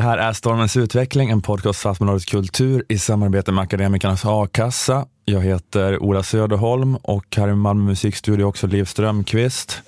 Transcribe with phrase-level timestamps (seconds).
[0.00, 5.06] Det här är Stormens utveckling, en podcast för Aftonbladets kultur i samarbete med Akademikernas a-kassa.
[5.24, 9.82] Jag heter Ola Söderholm och här i Malmö musikstudio också Liv Strömqvist.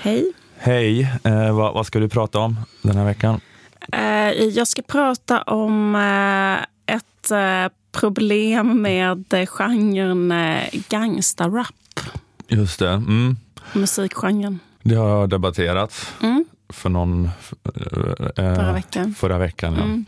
[0.00, 0.32] Hej.
[0.56, 3.40] Hej, eh, vad, vad ska du prata om den här veckan?
[3.92, 12.00] Eh, jag ska prata om eh, ett eh, problem med genren eh, gangsterrap.
[12.48, 13.36] Just det, mm.
[13.72, 14.58] Musikgenren.
[14.82, 16.44] det har debatterats Mm.
[16.72, 17.24] För någon...
[17.24, 19.14] eh, Förra veckan.
[19.14, 19.82] Förra veckan, ja.
[19.82, 20.04] Mm.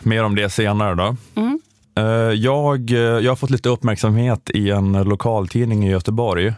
[0.00, 1.16] Mer om det senare då.
[1.34, 1.60] Mm.
[1.94, 6.52] Eh, Jag, eh, jag har fått lite uppmärksamhet i en lokaltidning i Göteborg.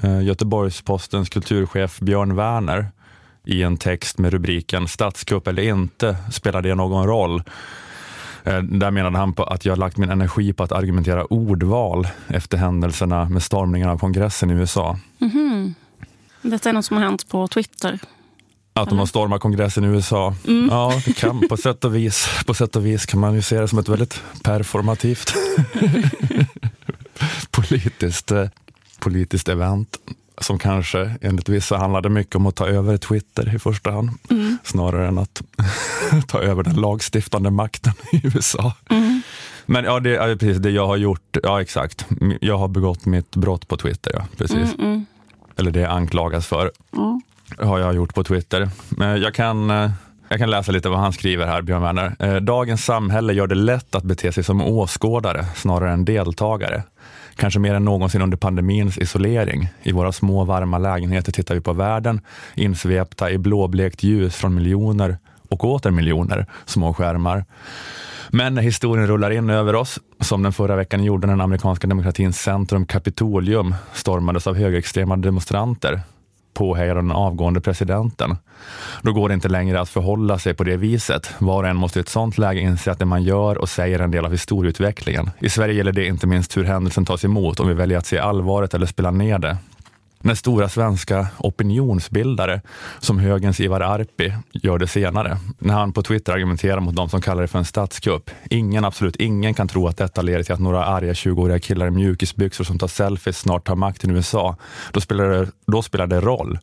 [0.00, 2.86] Eh, Göteborgs-Postens kulturchef Björn Werner
[3.44, 7.42] i en text med rubriken Statskupp eller inte, spelar det någon roll?
[8.44, 12.58] Eh, Där menade han på att jag lagt min energi på att argumentera ordval efter
[12.58, 14.98] händelserna med stormningen av kongressen i USA.
[15.18, 15.74] Mhm.
[16.42, 17.98] Detta är något som har hänt på Twitter.
[18.76, 20.34] Att de har stormat kongressen i USA.
[20.70, 23.60] Ja, det kan, på, sätt och vis, på sätt och vis kan man ju se
[23.60, 25.34] det som ett väldigt performativt
[27.50, 28.48] politiskt, eh,
[28.98, 29.96] politiskt event
[30.40, 34.10] som kanske enligt vissa handlade mycket om att ta över Twitter i första hand,
[34.64, 35.42] snarare än att
[36.26, 38.72] ta över den lagstiftande makten i USA.
[39.66, 41.36] Men ja, det är precis det jag har gjort.
[41.42, 42.06] Ja, exakt.
[42.40, 44.26] Jag har begått mitt brott på Twitter, ja.
[44.36, 44.74] Precis.
[44.78, 45.06] Mm.
[45.56, 47.20] Eller det jag anklagas för Mm
[47.58, 48.68] har jag gjort på Twitter.
[49.00, 49.90] Eh, jag kan, eh,
[50.28, 52.16] jag kan läsa lite vad han skriver här, Björn Werner.
[52.18, 56.82] Eh, dagens samhälle gör det lätt att bete sig som åskådare snarare än deltagare.
[57.36, 59.68] Kanske mer än någonsin under pandemins isolering.
[59.82, 62.20] I våra små varma lägenheter tittar vi på världen
[62.54, 65.18] insvepta i blåblekt ljus från miljoner
[65.48, 67.44] och åter miljoner små skärmar.
[68.30, 71.86] Men när historien rullar in över oss, som den förra veckan gjorde när den amerikanska
[71.86, 76.00] demokratins centrum Kapitolium stormades av högerextrema demonstranter,
[76.56, 78.36] påhejade av den avgående presidenten.
[79.02, 81.30] Då går det inte längre att förhålla sig på det viset.
[81.38, 83.98] Var och en måste i ett sånt läge inse att det man gör och säger
[83.98, 85.30] är en del av historieutvecklingen.
[85.38, 88.18] I Sverige gäller det inte minst hur händelsen tas emot, om vi väljer att se
[88.18, 89.56] allvaret eller spela ner det.
[90.26, 92.60] När stora svenska opinionsbildare
[92.98, 95.38] som högens Ivar Arpi gör det senare.
[95.58, 98.30] När han på Twitter argumenterar mot de som kallar det för en statskupp.
[98.50, 101.90] Ingen, absolut ingen kan tro att detta leder till att några arga 20-åriga killar i
[101.90, 104.56] mjukisbyxor som tar selfies snart tar makten i USA.
[104.92, 106.58] Då spelar det, då spelar det roll.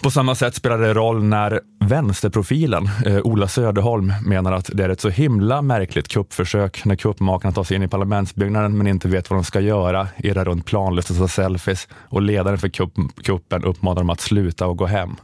[0.00, 4.88] På samma sätt spelar det roll när vänsterprofilen eh, Ola Söderholm menar att det är
[4.88, 9.30] ett så himla märkligt kuppförsök när kuppmakarna tar sig in i parlamentsbyggnaden men inte vet
[9.30, 12.92] vad de ska göra, irrar runt planlöst och tar selfies och ledaren för kupp,
[13.24, 15.16] kuppen uppmanar dem att sluta och gå hem.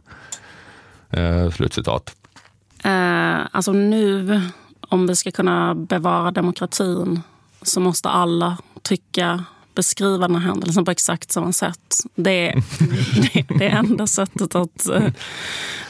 [1.10, 2.14] Eh, slutcitat.
[2.84, 4.40] Eh, alltså nu,
[4.88, 7.20] om vi ska kunna bevara demokratin
[7.62, 9.44] så måste alla tycka
[9.78, 11.94] beskriva den här händelsen på exakt samma sätt.
[12.14, 12.54] Det är
[13.32, 15.06] det, det enda sättet att, eh,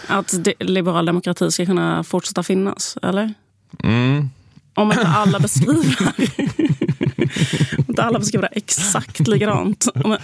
[0.07, 3.35] att liberal demokrati ska kunna fortsätta finnas, eller?
[3.83, 4.31] Mm.
[4.75, 5.97] Om inte alla beskriver
[7.79, 9.89] om inte alla beskriver det exakt likadant.
[9.95, 10.17] Om,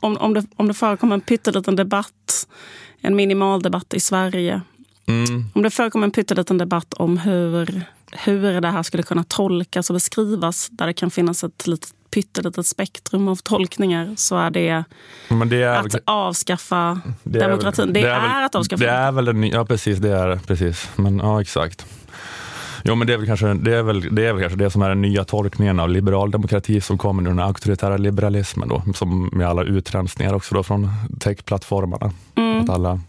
[0.00, 2.46] om, om, det, om det förekommer en pytteliten debatt,
[3.00, 4.60] en minimal debatt i Sverige
[5.08, 5.44] Mm.
[5.52, 7.82] om det förekommer en pytteliten debatt om hur,
[8.12, 12.66] hur det här skulle kunna tolkas och beskrivas där det kan finnas ett litet, pyttelitet
[12.66, 14.84] spektrum av tolkningar så är det
[15.46, 17.92] det är, att avskaffa det är demokratin.
[17.92, 20.88] det, det är, väl- att avskaffa Det är väl den ja precis, det är precis.
[20.96, 21.86] Men ja, exakt.
[22.84, 24.82] Jo, men det är, väl kanske, det, är väl, det är väl kanske det som
[24.82, 29.30] är den nya tolkningen av liberal demokrati som kommer ur den auktoritära liberalismen då, som
[29.32, 32.12] med alla utrensningar också då från techplattformarna.
[32.34, 32.60] Mm.
[32.60, 33.00] Att alla,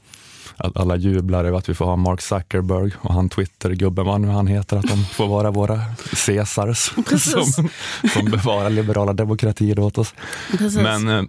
[0.59, 4.47] alla jublar över att vi får ha Mark Zuckerberg och han Twitter-gubben, vad nu han
[4.47, 5.81] heter, att de får vara våra
[6.25, 6.77] Caesars
[7.21, 7.69] som,
[8.13, 10.13] som bevarar liberala demokratier åt oss.
[10.57, 10.81] Precis.
[10.81, 11.23] Men eh,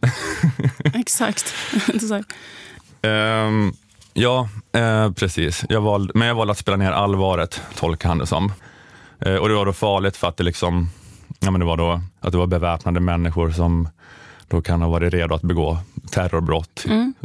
[1.00, 1.54] Exakt.
[1.94, 2.28] Exakt.
[3.02, 3.72] Ehm,
[4.12, 5.64] ja, eh, precis.
[5.68, 8.52] Jag valde, men jag valde att spela ner allvaret, tolkar han det som.
[9.18, 10.90] Eh, och det var då farligt för att det liksom,
[11.40, 13.88] ja men det var då att det var beväpnade människor som
[14.50, 15.78] då kan ha varit redo att begå
[16.10, 16.84] terrorbrott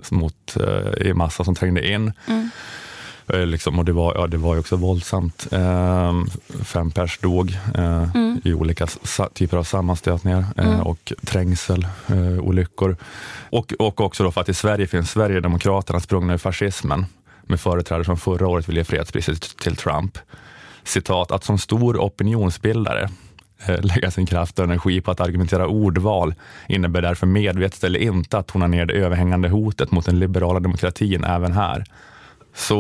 [0.10, 2.14] mot, eh, i massa som trängde in.
[3.28, 5.48] Eh, Liksom, och det var, ja, det var ju också våldsamt.
[5.52, 6.14] Eh,
[6.64, 8.08] fem pers dog eh,
[8.44, 8.88] i olika
[9.34, 12.98] typer av sammanstötningar eh, och trängsel, eh, olyckor.
[13.50, 17.06] Och, och också då för att i Sverige finns Sverigedemokraterna sprungna ur fascismen
[17.44, 20.18] med företrädare som förra året ville ge fredspriset till Trump.
[20.84, 23.10] Citat, att som stor opinionsbildare
[23.82, 26.34] lägga sin kraft och energi på att argumentera ordval
[26.68, 31.24] innebär därför medvetet eller inte att tona ner det överhängande hotet mot den liberala demokratin
[31.24, 31.84] även här.
[32.56, 32.76] Så,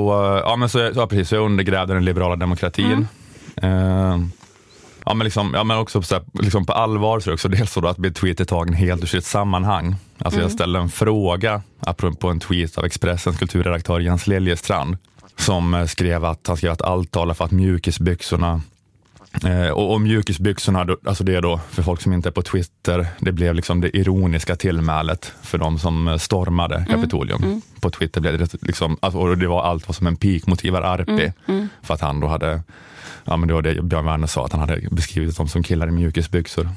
[0.45, 3.07] ja, men så, ja, precis, så jag undergrävde den liberala demokratin.
[3.55, 4.17] Eh,
[5.05, 7.47] ja, men liksom, ja, men också så här, liksom på allvar så är det också
[7.47, 9.95] dels så att bli tweetet tagen helt ur sitt sammanhang.
[10.17, 14.97] Alltså Jag ställde en fråga apropå en tweet av Expressens kulturredaktör Jens Liljestrand
[15.37, 18.74] som eh, skrev att han skrev att allt talar för att mjukisbyxorna Eh,
[19.73, 23.55] och, och mjukisbyxorna, alltså det då, för folk som inte är på Twitter, det blev
[23.55, 27.61] liksom det ironiska tillmälet för de som eh, stormade Kapitolium.
[27.81, 30.65] På Twitter blev det liksom, alltså, och det var allt var som en pik mot
[30.65, 31.31] Ivar Arpi.
[31.81, 32.61] För att han då hade,
[33.23, 35.87] ja men det var det Björn Werner sa, att han hade beskrivit dem som killar
[35.87, 36.69] i mjukisbyxor.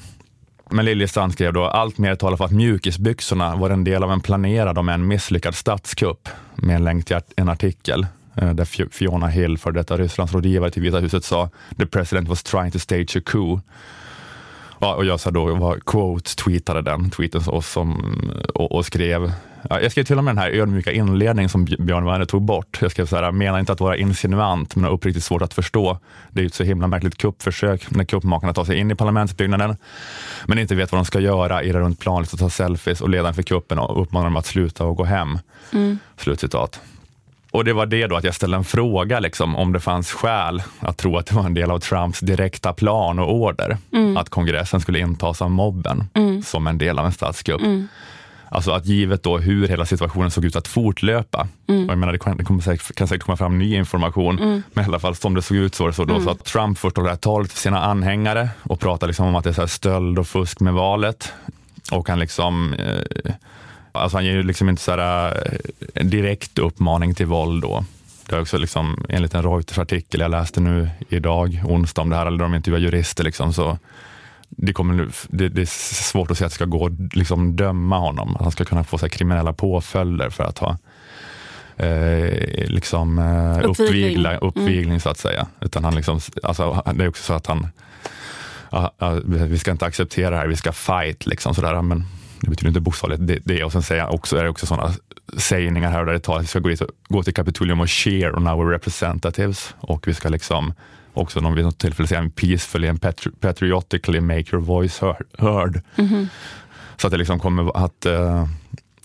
[0.71, 4.21] Men Liljestrand skrev då, allt mer talar för att mjukisbyxorna var en del av en
[4.21, 8.09] planerad om en misslyckad statskupp med en länk till en artikel eh,
[8.41, 12.43] där Fi- Fiona Hill, för detta Rysslands rådgivare till Vita huset, sa the president was
[12.43, 13.61] trying to stage a coup.
[14.81, 18.15] Ja, och jag sa då, var, quote tweetade den tweeten och, som,
[18.55, 19.33] och, och skrev,
[19.71, 22.43] ja, jag skrev till och med den här ödmjuka inledningen som Bj- Björn Werner tog
[22.43, 22.79] bort.
[22.83, 25.99] Jag skrev så här, menar inte att vara insinuant, men har uppriktigt svårt att förstå.
[26.31, 29.77] Det är ju ett så himla märkligt kuppförsök när kuppmakarna tar sig in i parlamentsbyggnaden,
[30.47, 33.35] men inte vet vad de ska göra, irra runt planet och ta selfies och ledaren
[33.35, 35.39] för kuppen och uppmanar dem att sluta och gå hem.
[36.17, 36.81] Slutcitat.
[37.59, 40.63] Och det var det då att jag ställde en fråga liksom, om det fanns skäl
[40.81, 43.77] att tro att det var en del av Trumps direkta plan och order
[44.17, 46.05] att kongressen skulle intas av mobben
[46.45, 47.61] som en del av en statskupp.
[48.49, 52.19] Alltså att givet då hur hela situationen såg ut att fortlöpa, och jag menar det
[52.19, 55.35] kan, det kommer säkert, kan säkert komma fram ny information, men i alla fall som
[55.35, 57.19] det såg ut så var det så, då, så att Trump först håller det här
[57.19, 60.61] talet för sina anhängare och pratar liksom om att det är så stöld och fusk
[60.61, 61.33] med valet.
[61.93, 63.33] Och han liksom eh,
[63.93, 65.37] Alltså han ger ju liksom inte så här,
[65.95, 67.85] eh, direkt uppmaning till våld då.
[68.29, 72.27] Det är också liksom, enligt en Reuters-artikel jag läste nu idag, onsdag om det här,
[72.27, 73.79] eller de intervjuar jurister, liksom, så
[74.49, 75.67] det, kommer, det, det är
[76.05, 78.37] svårt att säga att det ska gå att liksom döma honom.
[78.37, 80.79] Att han ska kunna få så här, kriminella påföljder för att ha
[81.77, 85.47] eh, liksom, eh, uppvigla, uppvigling så att säga.
[85.61, 87.67] Utan han liksom, alltså, det är också så att han,
[88.71, 91.27] ja, ja, vi ska inte acceptera det här, vi ska fight.
[91.27, 91.83] Liksom, sådär.
[91.83, 92.05] Men
[92.41, 93.65] det betyder inte bokstavligt det, det.
[93.65, 94.93] Och sen säger han också, är det också sådana
[95.37, 97.89] sägningar här där det talas att vi ska gå, dit, och- gå till Kapitolium och
[97.91, 99.75] cheer on our representatives.
[99.81, 100.73] Och vi ska liksom
[101.15, 105.27] också någon vid något tillfälle säga peacefully and patri- patriotically make your voice heard.
[105.39, 105.83] heard.
[106.97, 108.47] Så att det liksom kommer att eh,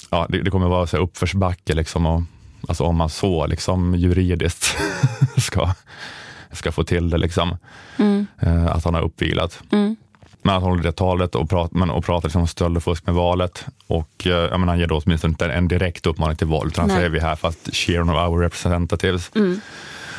[0.10, 2.22] ja, det, det kommer vara så uppförsbacke liksom och,
[2.68, 4.78] alltså om man så liksom juridiskt
[5.38, 5.74] ska,
[6.52, 7.58] ska få till det liksom.
[8.40, 9.60] Eh, att han har uppvilat.
[10.44, 13.06] Men han håller det talet och, prat, men, och pratar liksom om stöld och fusk
[13.06, 13.66] med valet.
[13.88, 16.82] Och eh, jag menar, han ger då åtminstone inte en direkt uppmaning till våld, utan
[16.82, 16.98] han Nej.
[16.98, 19.32] säger vi är här för att cheer on our representatives.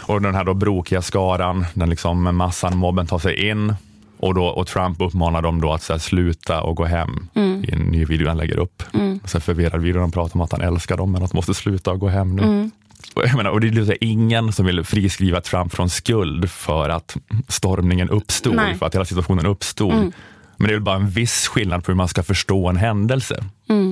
[0.06, 3.75] Och den här då brokiga skaran, den liksom massan, mobben tar sig in.
[4.19, 7.26] Och, då, och Trump uppmanar dem då att så här, sluta och gå hem
[7.65, 8.82] i en ny video han lägger upp.
[9.23, 11.55] Och så förvirrad video, de pratar om att han älskar dem, men att de måste
[11.55, 12.43] sluta och gå hem nu.
[12.43, 12.71] Och,
[13.15, 17.17] jag menar, och det är ingen som vill friskriva Trump från skuld för att
[17.49, 18.75] stormningen uppstod, Nej.
[18.75, 20.12] för att hela situationen uppstod.
[20.56, 23.45] Men det är väl bara en viss skillnad på hur man ska förstå en händelse.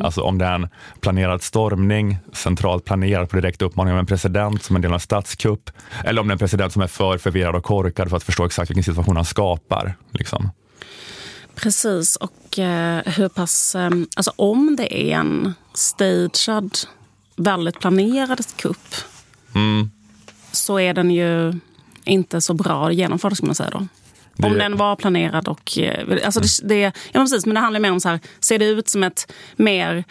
[0.03, 0.69] Alltså om det är en
[1.01, 5.01] planerad stormning, centralt planerad på direkt uppmaning av en president som en del av en
[5.01, 5.71] statskupp,
[6.05, 8.45] eller om det är en president som är för förvirrad och korkad för att förstå
[8.45, 9.95] exakt vilken situation han skapar.
[10.11, 10.51] Liksom.
[11.55, 13.75] Precis, och eh, hur pass...
[13.75, 16.71] Eh, alltså om det är en staged,
[17.37, 18.95] väldigt planerad kupp
[19.55, 19.91] Mm.
[20.53, 21.53] så är den ju
[22.05, 23.87] inte så bra genomförd, ska man säga då.
[24.37, 25.79] Det- Om den var planerad och...
[25.79, 28.59] eh, Alltså det, det, ja, men precis, men det handlar mer om så här, ser
[28.59, 30.05] det ut som ett mer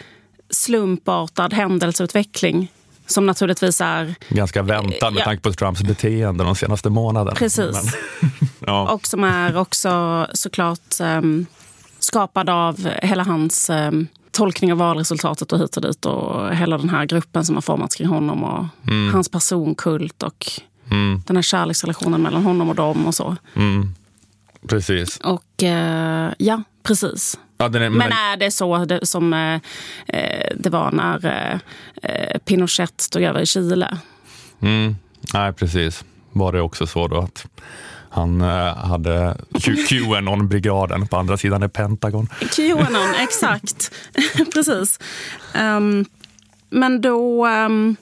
[0.50, 2.72] slumpartad händelseutveckling
[3.08, 4.16] som naturligtvis är...
[4.30, 5.24] Ganska väntad med Ja.
[5.26, 7.36] tanke på Trumps beteende de senaste månaderna.
[7.36, 7.94] Precis.
[8.22, 8.30] Men,
[8.66, 8.90] ja.
[8.94, 11.46] Och som är också såklart um,
[12.00, 16.90] skapad av hela hans um, tolkning av valresultatet och hit och dit och hela den
[16.90, 18.66] här gruppen som har formats kring honom och
[19.12, 20.62] hans personkult och
[20.92, 23.36] Mm, den här kärleksrelationen mellan honom och dem och så.
[23.56, 23.96] mm,
[24.68, 25.18] precis.
[25.18, 27.40] Och eh, ja, precis.
[27.58, 29.60] Ja, är, Men men, är det så det, som eh,
[30.08, 31.60] eh, det var när eh,
[32.12, 33.98] eh, Pinochet tog över i Chile?
[34.62, 34.96] mm,
[35.34, 36.04] nej, precis.
[36.32, 37.46] Var det också så då att
[38.12, 39.38] han eh, hade
[39.90, 42.28] Qanon-brigaden på andra sidan i Pentagon.
[42.56, 43.92] Qanon, exakt.
[44.54, 45.00] Precis.
[45.54, 46.06] Ehm,
[46.70, 47.46] men då...
[47.46, 47.96] ehm,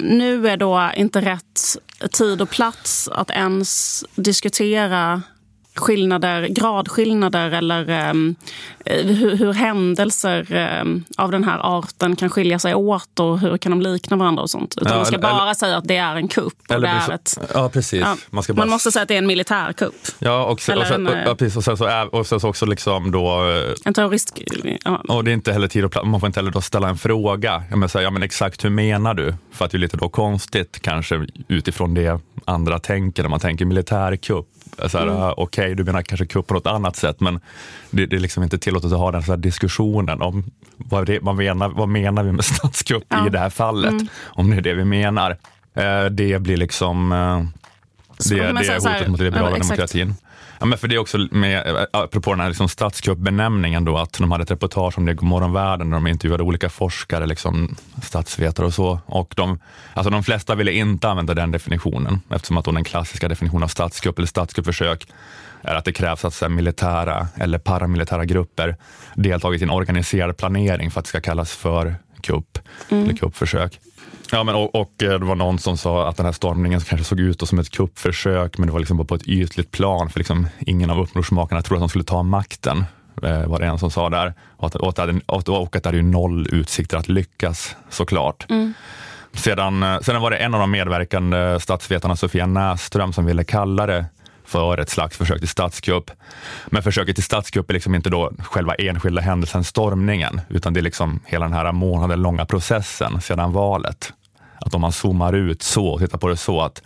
[0.00, 1.76] nu är då inte rätt
[2.12, 5.22] tid och plats att ens diskutera
[5.78, 8.12] skillnader, gradskillnader eller eh,
[8.84, 13.70] hur, hur händelser ehm, av den här arten kan skilja sig åt och hur kan
[13.72, 14.74] de likna varandra och sånt.
[14.80, 16.70] Utan Ja, man ska eller- bara eller- säga att det är en kupp.
[16.70, 18.00] Eller det är ett, ja, precis.
[18.00, 19.94] ja, Man ska bara man måste säga att det är en militärkupp.
[20.18, 22.26] Ja, och sen, Eller och sen, en, eh, ja, precis, och sen så, är, och
[22.26, 24.38] sen så också liksom då, eh, En terrorist...
[24.84, 25.02] Ja.
[25.08, 26.98] och det är inte heller tid och plats, man får inte heller då ställa en
[26.98, 27.62] fråga.
[27.70, 29.34] Jag menar, här, ja, men exakt hur menar du?
[29.52, 33.64] För att det är lite då konstigt kanske utifrån det andra tänker, när man tänker
[33.64, 34.46] militärkupp.
[34.86, 37.40] Så här, ah, Okej, du menar kanske kupp på något annat sätt, men
[37.90, 40.44] det, det är liksom inte tillåtet att ha den så diskussionen om
[40.76, 43.26] vad, det, vad, menar, vad menar vi med statskupp Ja.
[43.26, 43.94] i det här fallet,
[44.24, 45.36] om det är det vi menar.
[45.74, 47.42] Eh, det blir liksom eh,
[48.28, 50.14] det, det är hotet här, mot liberala ja, demokratin.
[50.60, 54.12] Ja, men för det är också med, eh, apropå den här liksom statskuppbenämningen då, att
[54.18, 58.66] de hade ett reportage om det i Godmorgonvärlden där de intervjuade olika forskare, liksom, statsvetare
[58.66, 59.00] och så.
[59.06, 59.58] Och de,
[59.94, 64.18] alltså de flesta ville inte använda den definitionen eftersom att den klassiska definitionen av statskupp
[64.18, 65.06] eller statskuppförsök
[65.62, 68.76] är att det krävs att så militära eller paramilitära grupper
[69.14, 72.58] deltagit i en organiserad planering för att det ska kallas för kupp
[72.88, 73.80] eller kuppförsök.
[74.32, 77.04] Ja, men och, och eh, det var någon som sa att den här stormningen kanske
[77.04, 80.20] såg ut som ett kuppförsök, men det var liksom bara på ett ytligt plan, för
[80.20, 82.84] liksom ingen av upprorsmakarna trodde att de skulle ta makten,
[83.22, 84.34] eh, var det en som sa där.
[84.56, 88.46] Och att, och att, och att, det hade ju noll utsikter att lyckas, såklart.
[89.32, 93.86] Sedan, eh, sedan var det en av de medverkande statsvetarna, Sofia Näsström, som ville kalla
[93.86, 94.04] det
[94.46, 96.10] för ett slags försök till statskupp.
[96.66, 100.82] Men försöket till statskupp är liksom inte då själva enskilda händelsen, stormningen, utan det är
[100.82, 104.12] liksom hela den här månaden långa processen sedan valet.
[104.60, 106.82] Att om man zoomar ut så och tittar på det så att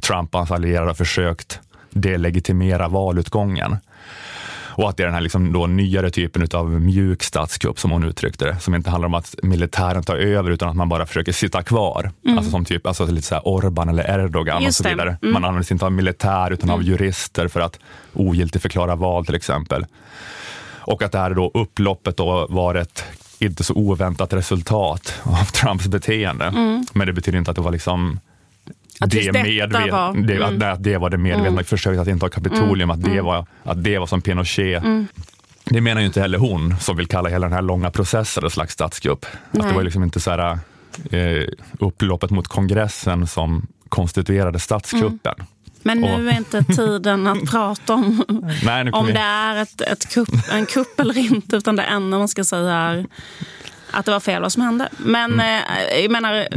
[0.00, 1.60] Trump och hans allierade har försökt
[1.90, 3.76] delegitimera valutgången.
[4.78, 8.04] Och att det är den här liksom då nyare typen av mjuk statskupp som hon
[8.04, 11.32] uttryckte det, som inte handlar om att militären tar över utan att man bara försöker
[11.32, 12.10] sitta kvar.
[12.28, 14.64] Alltså som typ alltså lite så här Orban eller Erdogan och Mm.
[14.64, 14.88] Just så det.
[14.88, 15.16] vidare.
[15.22, 17.78] Man använder sig inte av militär utan av jurister för att
[18.12, 19.86] ogiltigförklara val till exempel.
[20.80, 23.04] Och att det här då upploppet då var ett
[23.38, 26.52] inte så oväntat resultat av Trumps beteende.
[26.92, 28.18] Men det betyder inte att det var liksom Mm.
[29.00, 30.48] Att detta medvet- var- det, mm.
[30.54, 33.84] att, det- att det var det medvetna försöket att inta Kapitolium, att, det var, att
[33.84, 34.84] det var som Pinochet.
[34.84, 35.06] Mm.
[35.64, 38.50] Det menar ju inte heller hon som vill kalla hela den här långa processen en
[38.50, 39.26] slags statskupp.
[39.50, 40.58] Att det var liksom inte så här,
[41.10, 41.48] eh,
[41.80, 45.34] upploppet mot kongressen som konstituerade statskuppen.
[45.82, 48.24] Men nu Och- är inte tiden att prata om
[48.64, 51.56] Nej, om vi- det är ett, ett kupp, en kupp eller inte.
[51.56, 53.06] Utan det enda man ska säga är
[53.90, 54.88] att det var fel vad som hände.
[54.98, 55.62] Men Mm.
[55.94, 56.48] eh, jag menar,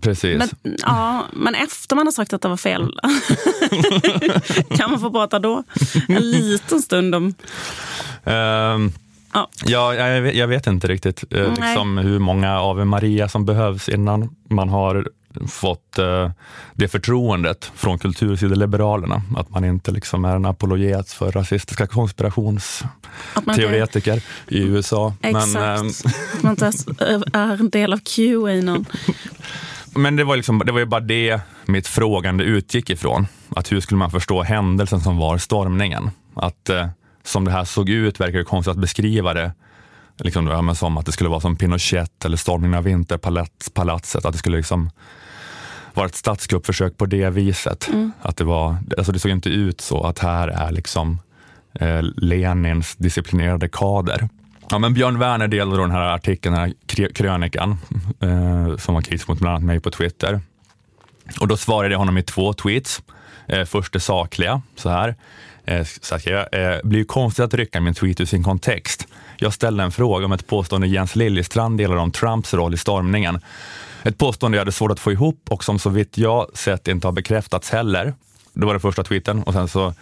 [0.00, 0.38] Precis.
[0.38, 3.00] men, ja, men efter man har sagt att det var fel,
[4.76, 5.64] kan man få prata då?
[6.08, 7.34] En liten stund om...
[8.24, 8.92] Ehm,
[9.32, 9.48] Ja.
[9.64, 13.88] Ja, jag vet, jag vet inte riktigt eh, liksom hur många Ave Maria som behövs
[13.88, 15.08] innan man har
[15.48, 16.30] fått eh,
[16.74, 19.22] det förtroendet från kultursideliberalerna.
[19.36, 25.14] Att man inte liksom är en apologet för rasistiska konspirationsteoretiker i USA.
[25.20, 25.56] Men, exakt.
[25.56, 25.88] ehm,
[26.32, 26.72] att man inte
[27.32, 28.86] är en del av QAnon.
[29.94, 33.26] men det var, liksom, det var ju bara det mitt frågande utgick ifrån.
[33.56, 36.10] Att hur skulle man förstå händelsen som var stormningen?
[36.34, 36.88] Att eh,
[37.24, 39.52] som det här såg ut verkar det konstigt att beskriva det
[40.16, 44.24] liksom, ja, men som att det skulle vara som Pinochet eller stormningen av Vinterpalatset.
[44.24, 44.90] Att det skulle liksom
[45.94, 47.90] vara ett statskuppförsök på det viset.
[48.22, 51.18] Att det, var, alltså det såg inte ut så att här är liksom
[51.74, 54.28] eh, Lenins disciplinerade kader.
[54.70, 57.78] Ja, men Björn Werner delade då den här artikeln, den här krönikan,
[58.20, 60.40] eh, som var kritisk mot bland annat mig på Twitter.
[61.40, 63.02] Och då svarade jag honom i två tweets.
[63.46, 65.14] Eh, först det sakliga, så här.
[65.64, 69.06] Eh, så att jag, eh, blir ju konstigt att rycka min tweet ur sin kontext.
[69.36, 73.40] Jag ställde en fråga om ett påstående Jens Liljestrand delade om Trumps roll i stormningen.
[74.02, 77.06] Ett påstående jag hade svårt att få ihop och som så vitt jag sett inte
[77.06, 78.14] har bekräftats heller.
[78.52, 79.94] Det var den första tweeten och sen så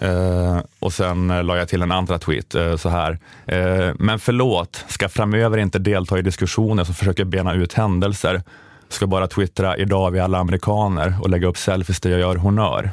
[0.00, 3.18] Eh, och sen eh, la jag till en andra tweet eh, så här.
[3.98, 8.42] Men förlåt, ska framöver inte delta i diskussioner som försöker bena ut händelser.
[8.88, 12.36] Ska bara twittra idag är vi alla amerikaner och lägga upp selfies där jag gör
[12.36, 12.90] honör.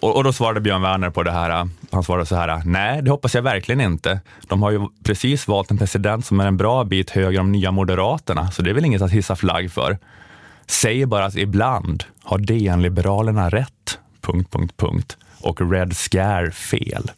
[0.00, 1.68] Och, och då svarade Björn Werner på det här.
[1.90, 2.62] Han svarade så här.
[2.64, 4.20] Nej, det hoppas jag verkligen inte.
[4.48, 7.70] De har ju precis valt en president som är en bra bit högre om nya
[7.70, 9.98] Moderaterna, så det är väl inget att hissa flagg för.
[10.66, 13.98] Säger bara att ibland har DN-liberalerna rätt.
[14.20, 15.16] Punkt, punkt, punkt.
[15.44, 17.10] Och Red Scare fel.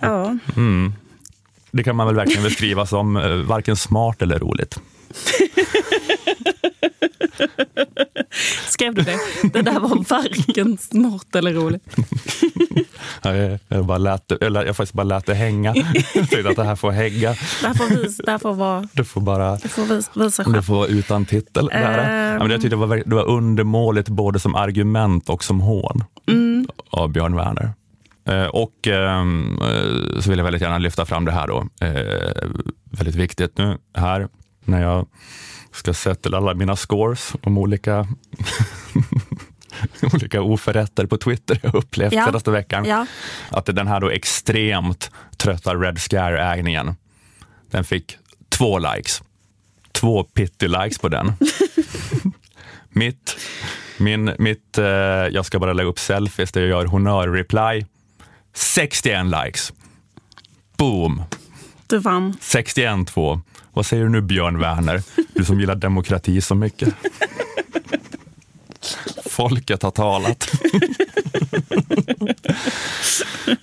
[0.00, 0.38] Ja.
[1.70, 4.78] Det kan man väl verkligen beskriva som eh, varken smart eller roligt.
[8.30, 9.18] Ska skrev du det?
[9.52, 11.96] Det där var varken smart eller roligt.
[13.68, 15.74] Jag, bara lät det, jag, jag faktiskt bara lät det hänga.
[16.14, 17.30] Jag tänkte att det här får hägga.
[17.60, 18.88] Det här får, vis, det här får vara...
[18.92, 20.62] Du får bara Du får vis, visa det själv.
[20.62, 21.66] får vara utan titel.
[21.66, 22.38] Det här.
[22.38, 26.04] Jag tyckte det var, det var undermåligt både som argument och som hån
[26.90, 27.72] av Björn Werner.
[28.24, 31.68] Eh, och ehm, eh, så vill jag väldigt gärna lyfta fram det här då.
[31.80, 32.48] Eh,
[32.90, 34.28] väldigt viktigt nu här
[34.64, 35.06] när jag
[35.72, 38.06] ska sätta alla mina scores om olika
[40.14, 42.26] olika oförrätter på Twitter jag upplevt Ja.
[42.26, 42.84] senaste veckan.
[42.84, 43.06] Ja.
[43.50, 46.94] Att den här då extremt trötta Red Scare-ägningen,
[47.70, 49.22] den fick två likes.
[49.92, 51.32] Två pitty likes på den.
[52.88, 53.36] mitt,
[53.98, 57.84] min, mitt eh, jag ska bara lägga upp selfies där jag gör honör-reply.
[58.54, 59.72] 61 likes.
[60.76, 61.22] Boom!
[61.86, 62.32] Du vann.
[62.40, 63.40] 61-2.
[63.72, 65.02] Vad säger du nu Björn Werner?
[65.34, 66.94] Du som gillar demokrati så mycket.
[69.26, 70.52] Folket har talat.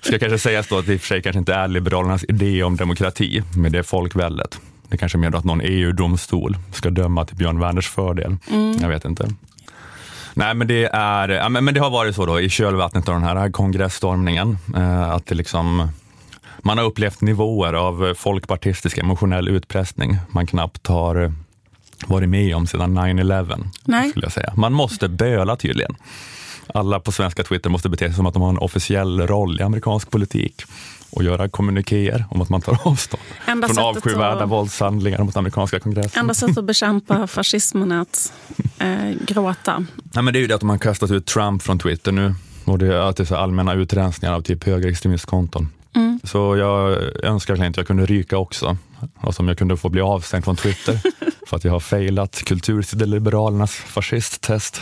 [0.01, 2.63] Ska kanske sägas då att det i och för sig kanske inte är Liberalernas idé
[2.63, 4.59] om demokrati, men det är folkväldet.
[4.87, 8.37] Det är kanske mer då att någon EU-domstol ska döma till Björn Werners fördel.
[8.81, 9.29] Jag vet inte.
[10.39, 13.13] Nej, men det, är, ja, men men det har varit så då i kölvattnet av
[13.15, 15.89] den här kongressstormningen, eh, att det liksom
[16.57, 21.33] man har upplevt nivåer av folkpartistisk emotionell utpressning man knappt har
[22.07, 23.63] varit med om sedan 9-11.
[23.83, 24.09] Nej.
[24.09, 24.53] Skulle jag säga.
[24.55, 25.95] Man måste böla tydligen.
[26.73, 29.63] Alla på svenska Twitter måste bete sig som att de har en officiell roll i
[29.63, 30.63] amerikansk politik
[31.09, 35.79] och göra kommunikéer om att man tar avstånd Enda från avskyvärda att- våldshandlingar mot amerikanska
[35.79, 36.19] kongressen.
[36.19, 38.33] Enda sättet att bekämpa fascismen är att
[38.79, 39.85] eh, gråta.
[40.13, 42.35] Nej, men det är ju det att har kastat ut Trump från Twitter nu
[42.65, 45.69] och det är att det är allmänna utrensningar av typ högerextremistkonton.
[46.23, 48.77] Så jag önskar verkligen att jag kunde ryka också.
[49.21, 50.99] Alltså om jag kunde få bli avstängd från Twitter
[51.47, 54.81] för att jag har failat kulturliberalernas fascisttest.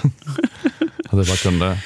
[1.09, 1.77] att jag bara kunde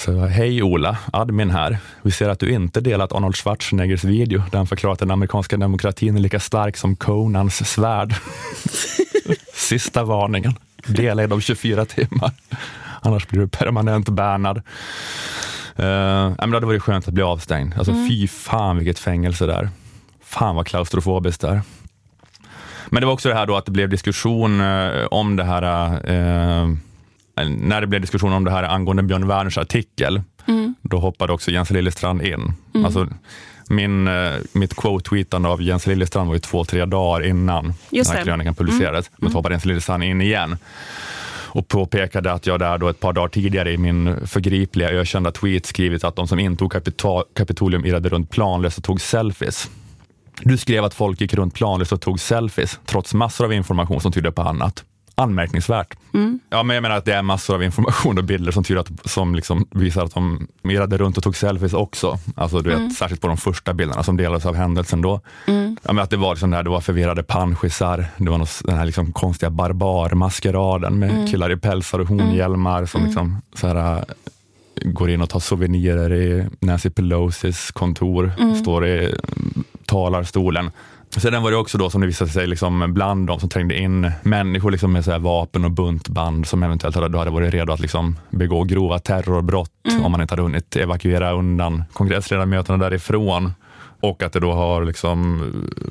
[0.00, 1.78] så, hej Ola, admin här.
[2.02, 5.56] Vi ser att du inte delat Arnold Schwarzeneggers video där han förklarar att den amerikanska
[5.56, 8.14] demokratin är lika stark som Conans svärd.
[9.54, 10.54] Sista varningen.
[10.86, 12.30] Dela inom 24 timmar.
[13.00, 14.56] Annars blir du permanent bannad.
[14.56, 14.64] Uh,
[16.38, 17.74] men det hade varit skönt att bli avstängd.
[17.78, 19.70] Alltså fy fan vilket fängelse där.
[20.24, 21.62] Fan vad klaustrofobiskt där.
[22.90, 25.92] Men det var också det här då att det blev diskussion eh, om det här,
[26.10, 26.68] eh,
[27.44, 30.22] när det blev diskussion om det här angående Björn Werners artikel,
[30.82, 32.52] då hoppade också Jens Liljestrand in.
[32.84, 33.08] Alltså,
[33.68, 38.16] min, eh, mitt quote-tweetande av Jens Liljestrand var ju två, tre dagar innan Just den
[38.16, 38.30] här det.
[38.30, 39.10] krönikan publicerades.
[39.16, 40.56] Men så hoppade Jens Liljestrand in igen
[41.50, 45.66] och påpekade att jag där då ett par dagar tidigare i min förgripliga ökända tweet
[45.66, 46.72] skrivit att de som intog
[47.34, 49.70] Kapitolium irrade runt planlöst och tog selfies.
[50.42, 54.12] Du skrev att folk gick runt planlöst och tog selfies, trots massor av information som
[54.12, 54.84] tyder på annat.
[55.18, 55.96] Anmärkningsvärt.
[56.50, 59.10] Ja, men jag menar att det är massor av information och bilder som, tyder att,
[59.10, 62.18] som liksom visar att de irrade runt och tog selfies också.
[62.36, 65.20] Alltså, du vet, Särskilt på de första bilderna som delades av händelsen då.
[65.82, 68.76] Ja, men att det var liksom där, det var förvirrade panschisar, det var något, den
[68.76, 74.02] här liksom konstiga barbarmaskeraden med killar i pälsar och hornhjälmar som liksom så här, äh,
[74.82, 80.70] går in och tar souvenirer i Nancy Pelosis kontor, står i mm, talarstolen.
[81.16, 84.12] Sedan var det också då som det visade sig liksom bland de som trängde in
[84.22, 87.80] människor liksom med så här vapen och buntband som eventuellt hade, hade varit redo att
[87.80, 89.70] liksom begå grova terrorbrott
[90.02, 93.52] om man inte hade hunnit evakuera undan kongressledamöterna därifrån.
[94.00, 95.42] Och att det då har liksom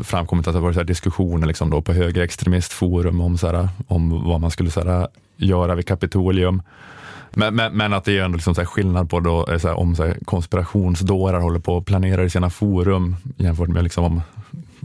[0.04, 4.42] framkommit att det varit så diskussioner liksom då på högerextremistforum om, så här, om vad
[4.42, 6.62] man skulle så här, göra vid Kapitolium.
[7.34, 9.80] Men, men, men att det är ändå liksom så skillnad på då, eh, så här,
[9.80, 14.22] om så här, konspirationsdårar håller på och planerar i sina forum jämfört med liksom om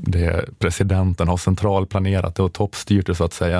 [0.05, 3.59] det presidenten har centralplanerat det och toppstyrt det så att säga.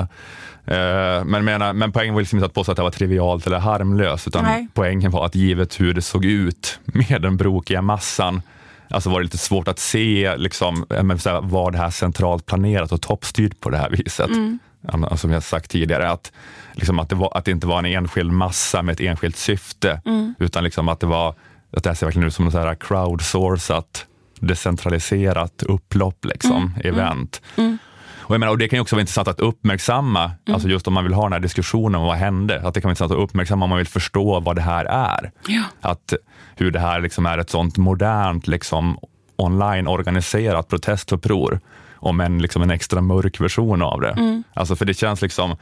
[0.65, 3.59] Eh, men, menar, men poängen var liksom inte att påstå att det var trivialt eller
[3.59, 4.67] harmlöst, utan Nej.
[4.73, 8.41] poängen var att givet hur det såg ut med den brokiga massan,
[8.89, 11.89] alltså var det lite svårt att se liksom, eh, men så här, var det här
[11.89, 14.29] centralt planerat och toppstyrt på det här viset.
[14.29, 16.31] Men, Som jag sagt tidigare, att,
[16.73, 20.01] liksom att, det var, att det inte var en enskild massa med ett enskilt syfte,
[20.39, 21.35] utan liksom att det var
[21.77, 24.05] att det här ser verkligen ut som något så här crowdsourcat,
[24.47, 27.41] decentraliserat upplopp, liksom, event.
[28.25, 30.93] Och, jag menar, och Det kan ju också vara intressant att uppmärksamma, alltså just om
[30.93, 33.17] man vill ha den här diskussionen om vad hände, att det kan vara intressant att
[33.17, 35.31] uppmärksamma om man vill förstå vad det här är.
[35.47, 35.63] Ja.
[35.81, 36.13] Att
[36.55, 38.97] hur det här liksom är ett sånt modernt, liksom,
[39.35, 41.59] online organiserat protestuppror.
[42.03, 44.43] Om en, liksom en extra mörk version av det.
[44.53, 45.55] Alltså för det känns liksom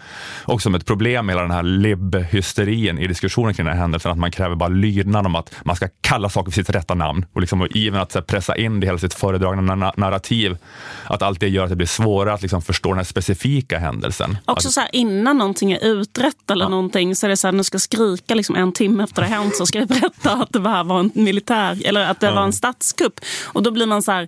[0.46, 4.12] också som ett problem med hela den här lib-hysterin i diskussionen kring den här händelsen,
[4.12, 7.26] att man kräver bara lydnad om att man ska kalla saker för sitt rätta namn
[7.34, 10.58] och, liksom, och ivern att här, pressa in det i hela sitt föredragna na- narrativ,
[11.04, 14.38] att allt det gör att det blir svårare att liksom, förstå den här specifika händelsen.
[14.46, 17.52] Också Att- så här, innan någonting är utrett eller någonting så är det så här,
[17.52, 20.54] nu ska skrika liksom en timme efter det har hänt så ska jag berätta att
[20.54, 23.20] det här var en militär eller att det var en statskupp.
[23.46, 24.28] Och då blir man så här,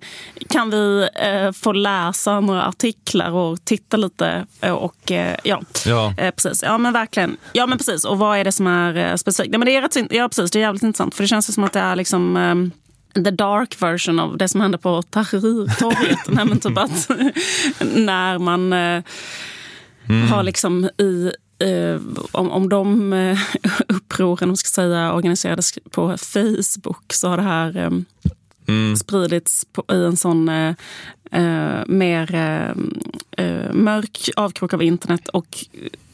[0.49, 1.71] kan vi eh, få
[2.07, 6.13] läsa några artiklar och titta lite och eh, ja, Ja.
[6.17, 6.63] Eh, precis.
[6.63, 7.37] Ja men verkligen.
[7.53, 8.05] Ja men precis.
[8.05, 9.53] Och vad är det som är eh, specifikt?
[9.53, 11.63] Ja, men det är rätt, ja precis, det är jävligt intressant för det känns som
[11.63, 16.19] att det är liksom eh, the dark version av det som hände på Tahrirtorget.
[16.27, 17.09] Nej, men typ att
[17.95, 19.03] när man eh,
[20.29, 23.39] har liksom i eh, om, om de eh,
[23.87, 28.03] upproren om ska säga, organiserades på Facebook så har det här
[28.67, 30.76] eh, spridits på, i en sån eh,
[31.32, 32.69] eh, mer eh,
[33.45, 35.28] eh, mörk avkrok av internet.
[35.28, 35.47] Och,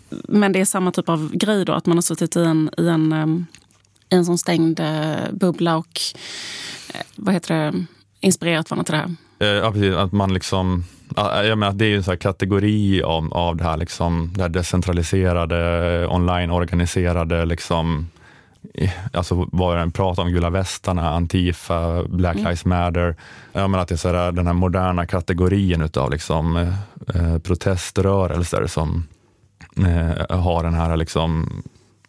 [0.10, 2.88] men det är samma typ av grej då, att man har suttit i en, i
[2.88, 3.28] en, eh,
[4.10, 4.82] i en sån stängd
[5.32, 6.02] bubbla och
[7.16, 7.86] vad heter det,
[8.20, 9.16] inspirerat varandra till det här.
[9.64, 9.96] Ja, precis.
[9.96, 10.84] Att man liksom,
[11.16, 14.34] ja, jag menar, det är ju en sån här kategori av, av det här, liksom,
[14.36, 18.10] det här decentraliserade, online-organiserade, liksom,
[19.13, 23.15] alltså vad den pratar om, gula västarna, Antifa, Black Lives Matter.
[23.54, 26.74] Jag menar att det är så här, den här moderna kategorin utav liksom, eh,
[27.15, 29.08] eh, proteströrelser som
[29.78, 31.63] eh, har den här liksom,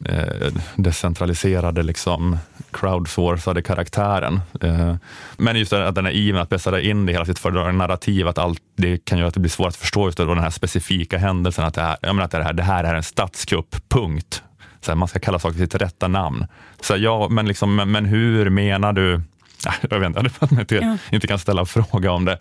[0.05, 2.39] eh, decentraliserade, liksom,
[2.71, 4.41] crowdsourcade karaktären.
[4.61, 4.95] Eh,
[5.37, 8.39] men just att den är ivern att pressa in det hela sitt föredragande narrativ, att
[8.39, 11.19] allt det kan göra att det blir svårt att förstå just det, den här specifika
[11.19, 14.43] händelsen, att det här, jag menar att det, här, det här är en statskupp, punkt.
[14.81, 16.47] Så här, man ska kalla saker sitt rätta namn.
[16.81, 19.21] Så här, ja, men, liksom, men, men hur menar du
[19.65, 20.97] Ja, Jag vet inte, att man inte, Ja.
[21.11, 22.39] inte kan ställa en fråga om det.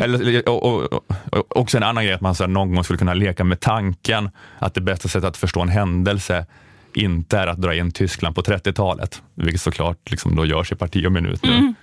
[0.00, 2.84] Eller, och, och, och, och, också en annan grej, att man så här, någon gång
[2.84, 6.46] skulle kunna leka med tanken att det bästa sättet att förstå en händelse
[6.94, 11.06] inte är att dra in Tyskland på 30-talet, vilket såklart liksom då görs i parti
[11.06, 11.74] och minut nu.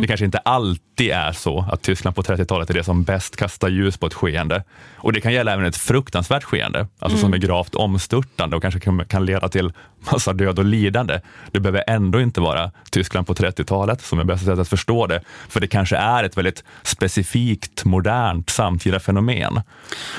[0.00, 3.68] Det kanske inte alltid är så att Tyskland på 30-talet är det som bäst kastar
[3.68, 4.64] ljus på ett skeende.
[4.96, 8.80] Och det kan gälla även ett fruktansvärt skeende, alltså som är gravt omstörtande och kanske
[8.80, 9.72] kan, kan leda till
[10.12, 11.20] massa död och lidande.
[11.52, 15.22] Det behöver ändå inte vara Tyskland på 30-talet som är bästa sättet att förstå det,
[15.48, 19.60] för det kanske är ett väldigt specifikt, modernt, samtida fenomen.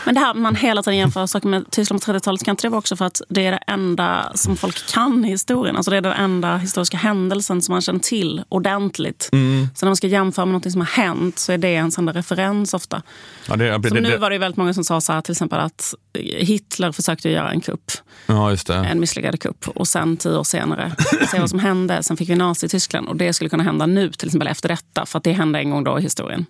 [0.05, 2.69] Men det här man hela tiden jämför saker med Tyskland på 30-talet, kan inte det
[2.69, 5.75] vara också för att det är det enda som folk kan i historien?
[5.75, 9.29] Alltså det är den enda historiska händelsen som man känner till ordentligt.
[9.75, 12.05] Så när man ska jämföra med något som har hänt så är det en sån
[12.05, 13.01] där referens ofta.
[13.47, 15.21] Ja, det, det, Som det, nu var det ju väldigt många som sa så här,
[15.21, 15.93] till exempel att
[16.37, 17.91] Hitler försökte göra en kupp,
[18.25, 19.70] ja, en misslyckad kupp.
[19.75, 20.91] Och sen tio år senare,
[21.31, 22.03] se vad som hände.
[22.03, 25.05] Sen fick vi Nazityskland och det skulle kunna hända nu, till exempel efter detta.
[25.05, 26.45] För att det hände en gång då i historien.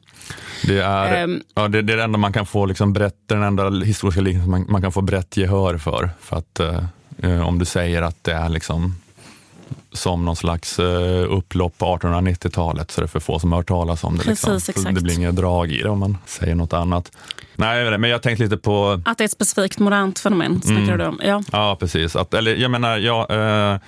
[0.64, 1.42] Det är, Ehm.
[1.56, 4.52] ja, det, det är det enda man kan få liksom brett, den enda historiska liknelsen
[4.52, 6.10] man, man kan få brett gehör för.
[6.22, 8.96] För att eh, om du säger att det är liksom
[9.92, 13.68] som någon slags eh, upplopp på 1890-talet så är det för få som har hört
[13.68, 14.26] talas om det.
[14.26, 14.50] liksom.
[14.54, 14.96] Precis, exakt.
[14.96, 17.12] Det blir inget drag i det om man säger något annat.
[17.56, 20.98] Nej, jag men jag tänkte lite på Att det är ett specifikt modernt fenomen, snackar
[20.98, 21.20] du om.
[21.24, 21.44] Ja.
[21.52, 22.16] Ja, precis.
[22.16, 23.80] Att, eller jag menar, ja, eh,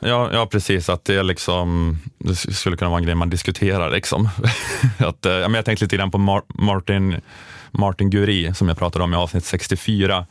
[0.00, 0.88] ja, ja, precis.
[0.88, 3.90] Att det, är liksom, det skulle kunna vara en grej man diskuterar.
[3.90, 4.28] Liksom.
[4.98, 7.20] att, eh, ja, men jag tänkte lite grann på Mar- Martin,
[7.70, 10.26] Martin Guri som jag pratade om i avsnitt 64.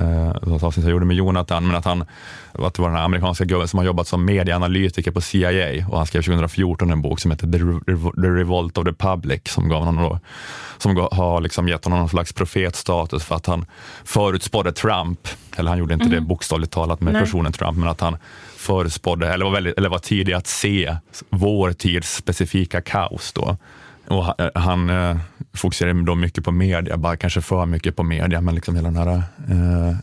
[0.00, 2.04] Eh, avsnitt jag gjorde med Jonathan, men att han
[2.52, 5.96] att det var den här amerikanska gubben som har jobbat som medieanalytiker på CIA och
[5.96, 9.68] han skrev 2014 en bok som heter The, Revo- The Revolt of the Public som
[9.68, 10.20] gav honom då,
[10.78, 13.66] som har liksom gett honom någon slags profetstatus för att han
[14.04, 17.22] förutspådde Trump, eller han gjorde inte det bokstavligt talat med Nej.
[17.22, 18.16] personen Trump, men att han
[18.56, 20.96] förutspådde, eller var, väldigt, eller var tidig att se
[21.30, 23.56] vår tids specifika kaos då.
[24.06, 25.16] Och eh, han eh,
[25.52, 28.96] fokuserar då mycket på media, bara kanske för mycket på media, men liksom hela den
[28.96, 29.96] här eh,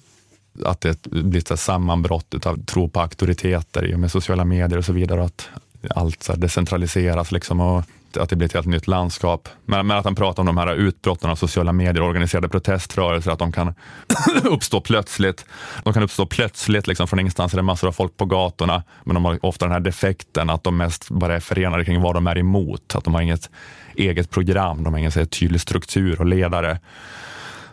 [0.65, 4.85] att det blir ett sammanbrott av tro på auktoriteter i och med sociala medier och
[4.85, 5.19] så vidare.
[5.19, 5.49] Och att
[5.89, 7.83] allt så här decentraliseras liksom och
[8.17, 9.49] att det blir ett helt nytt landskap.
[9.65, 13.31] Men, men att han pratar om de här utbrotten av sociala medier och organiserade proteströrelser,
[13.31, 13.75] att de kan
[14.43, 15.45] uppstå plötsligt.
[15.83, 19.13] De kan uppstå plötsligt liksom från ingenstans, är det massor av folk på gatorna, men
[19.13, 22.27] de har ofta den här defekten att de mest bara är förenade kring vad de
[22.27, 22.95] är emot.
[22.95, 23.49] Att de har inget
[23.95, 26.79] eget program, de har ingen så här, tydlig struktur och ledare.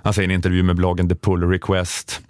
[0.03, 2.21] Han säger i en intervju med bloggen The Pull Request,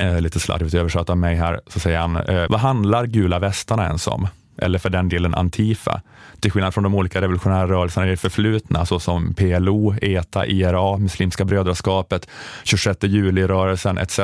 [0.00, 3.86] eh, lite slarvigt översatt av mig här, så säger han, eh, vad handlar gula västarna
[3.86, 4.28] ens om?
[4.62, 6.02] Eller för den delen Antifa.
[6.40, 11.44] Till skillnad från de olika revolutionära rörelserna i det förflutna, såsom PLO, ETA, IRA, Muslimska
[11.44, 12.28] brödraskapet,
[12.64, 14.20] 26 juli-rörelsen etc.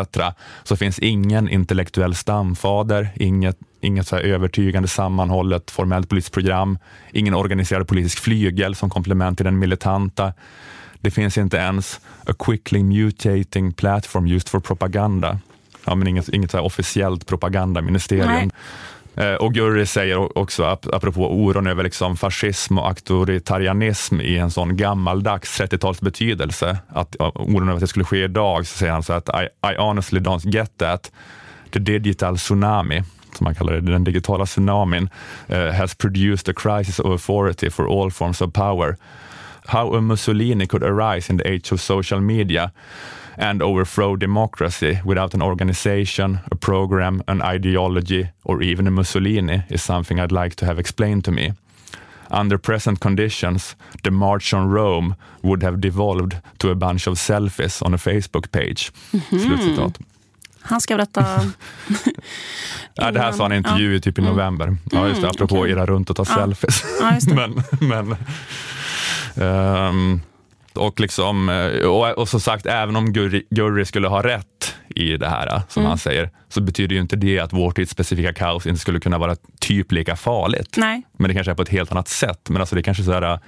[0.65, 6.79] Så finns ingen intellektuell stamfader, inget, inget så övertygande sammanhållet formellt politiskt program,
[7.13, 10.33] ingen organiserad politisk flygel som komplement till den militanta
[11.01, 15.39] Det finns inte ens a quickly mutating platform used for propaganda.
[15.87, 18.27] Ja, men inget, inget så officiellt propagandaministerium.
[18.29, 18.51] Nej.
[19.17, 24.51] Eh, Och Gurri säger också, ap- apropå oron över liksom fascism och auktoritarianism i en
[24.51, 29.03] sån gammaldags 30-tals betydelse, att oron över att det skulle ske idag, så säger han
[29.03, 31.13] så att I, I honestly don't get that.
[31.71, 33.03] The digital tsunami,
[33.37, 35.09] som man kallar det, den digitala tsunamin,
[35.49, 38.97] eh, has produced a crisis of authority for all forms of power.
[39.67, 42.71] How a Mussolini could arise in the age of social media
[43.39, 49.83] and overthrow democracy without an organization, a program, an ideology, or even a Mussolini is
[49.83, 51.53] something I'd like to have explained to me.
[52.31, 57.83] Under present conditions, the March on Rome would have devolved to a bunch of selfies
[57.83, 58.93] on a Facebook page.
[59.31, 59.97] Slutcitat.
[60.65, 61.27] Han skrev detta...
[62.97, 64.77] Ja, det här sa han i en intervju typ i november.
[64.91, 65.73] Ja, just det, apropå okej.
[65.73, 66.85] irra runt och ta selfies.
[67.01, 67.35] Ja, just det.
[67.35, 68.17] men, men,
[69.47, 70.21] ehm,
[70.75, 74.47] och, liksom, eh, och, och som sagt, även om Gurri, Gurri skulle ha rätt
[74.95, 75.89] i det här, som Mm.
[75.89, 79.19] han säger, så betyder ju inte det att vår tids specifika kaos inte skulle kunna
[79.19, 80.75] vara typ lika farligt.
[80.77, 81.03] Nej.
[81.19, 82.49] Men det kanske är på ett helt annat sätt.
[82.49, 83.39] Men alltså det är kanske så här,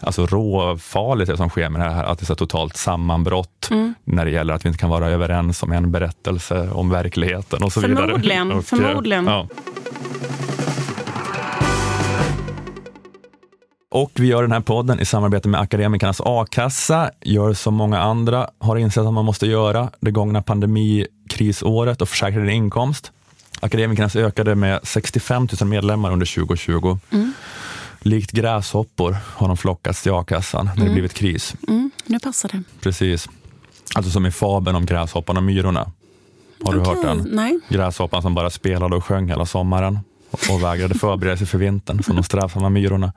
[0.00, 3.94] alltså råfarligt det som sker med det här, att det är så totalt sammanbrott Mm.
[4.04, 7.72] när det gäller att vi inte kan vara överens om en berättelse om verkligheten och
[7.72, 8.06] så vidare.
[8.06, 9.26] Förmodligen, Och, eh, förmodligen.
[9.26, 9.48] Ja.
[13.94, 18.50] Och vi gör den här podden i samarbete med Akademikernas a-kassa, gör som många andra
[18.58, 23.12] har insett att man måste göra det gångna pandemikrisåret och försäkra din inkomst.
[23.60, 26.98] Akademikernas ökade med 65 000 medlemmar under 2020.
[28.00, 31.54] Likt gräshoppor har de flockats till a-kassan när det blivit kris.
[31.68, 32.62] Mm, nu passar det.
[32.80, 33.28] Precis.
[33.94, 35.92] Alltså som i fabeln om gräshoppan och myrorna.
[36.64, 37.28] Har du hört den?
[37.32, 37.60] Nej.
[37.68, 39.98] Gräshoppan som bara spelade och sjöng hela sommaren
[40.50, 43.12] och vägrade förbereda sig för vintern, som de strävsamma myrorna.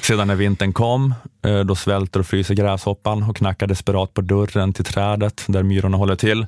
[0.00, 4.72] Sedan när vintern kom, eh, då svälter och fryser gräshoppan och knackar desperat på dörren
[4.72, 6.46] till trädet där myrorna håller till.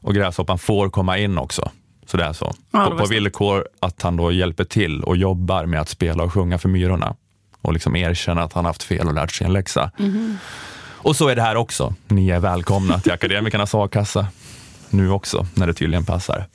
[0.00, 1.70] Och gräshoppan får komma in också.
[2.06, 2.54] Så det är så.
[2.70, 6.32] Ja, på, på villkor att han då hjälper till och jobbar med att spela och
[6.32, 7.16] sjunga för myrorna.
[7.60, 9.90] Och liksom erkänner att han haft fel och lärt sig en läxa.
[9.98, 10.38] Mhm.
[11.04, 11.94] Och så är det här också.
[12.08, 14.26] Ni är välkomna till Akademikernas a-kassa.
[14.90, 16.46] Nu också, när det tydligen passar.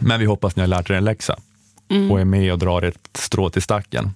[0.00, 1.36] Men vi hoppas ni har lärt er en läxa
[2.10, 4.10] och är med och drar ett strå till stacken.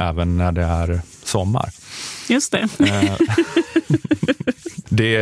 [0.00, 1.68] Även när det är sommar.
[2.28, 2.68] Just det.
[2.78, 3.16] Eh,
[4.88, 5.18] Det,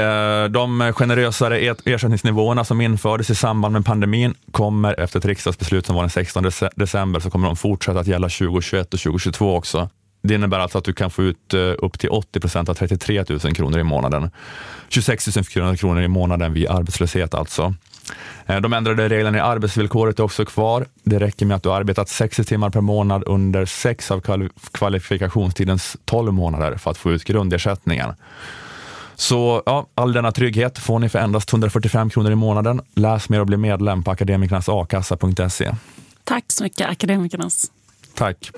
[0.49, 5.95] de generösare er- ersättningsnivåerna som infördes i samband med pandemin kommer efter ett riksdagsbeslut som
[5.95, 9.89] var den 16 dece- december så kommer de fortsätta att gälla 2021 och 2022 också.
[10.23, 13.25] Det innebär alltså att du kan få ut eh, upp till 80 procent av 33
[13.29, 14.31] 000 kronor i månaden.
[14.89, 17.75] 26 000 kronor i månaden vid arbetslöshet alltså.
[18.47, 20.87] Eh, De ändrade reglerna i arbetsvillkoret är också kvar.
[21.03, 24.51] Det räcker med att du har arbetat 60 timmar per månad under sex av kvali-
[24.73, 28.15] kvalifikationstidens 12 månader för att få ut grundersättningen.
[29.15, 32.81] Så ja, all denna trygghet får ni för endast 145 kronor i månaden.
[32.95, 35.71] Läs mer och bli medlem på akademikernasakassa.se.
[36.25, 37.71] Tack så mycket, Akademikernas.
[38.15, 38.51] Tack.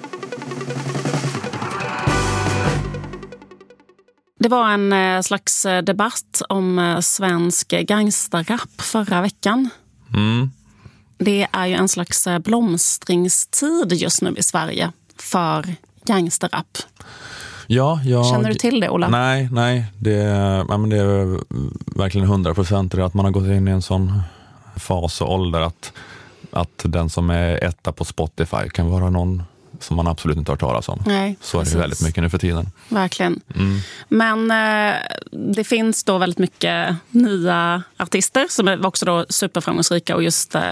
[4.43, 9.71] Det var en eh, slags eh, debatt om eh, svensk gangsterrap förra veckan.
[10.15, 10.51] Mm.
[11.19, 15.75] Det är ju en slags blomstringstid just nu i Sverige för
[16.05, 16.79] gangsterrap.
[17.67, 18.27] Ja, jag...
[18.27, 19.09] Känner du till det, Ola?
[19.09, 19.85] Nej, nej.
[19.99, 20.17] Det,
[20.69, 21.41] ja, men det är
[21.99, 24.23] verkligen 100 procent att man har gått in i en sån
[24.77, 25.93] fas och ålder att,
[26.51, 29.43] att den som är etta på Spotify kan vara någon
[29.83, 31.03] som man absolut inte har hört talas om.
[31.07, 31.81] Nej, Så är det precis.
[31.81, 32.71] väldigt mycket nu för tiden.
[32.89, 33.41] Verkligen.
[33.55, 33.79] Mm.
[34.09, 34.95] Men eh,
[35.55, 40.63] det finns då väldigt mycket nya artister som är också då superframgångsrika och just eh,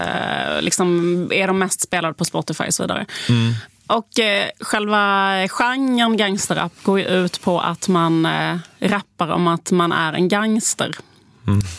[0.61, 3.05] liksom är de mest spelade på Spotify och så vidare.
[3.29, 3.53] Mm.
[3.87, 9.71] Och eh, själva genren gangsterrap går ju ut på att man eh, rappar om att
[9.71, 10.95] man är en gangster.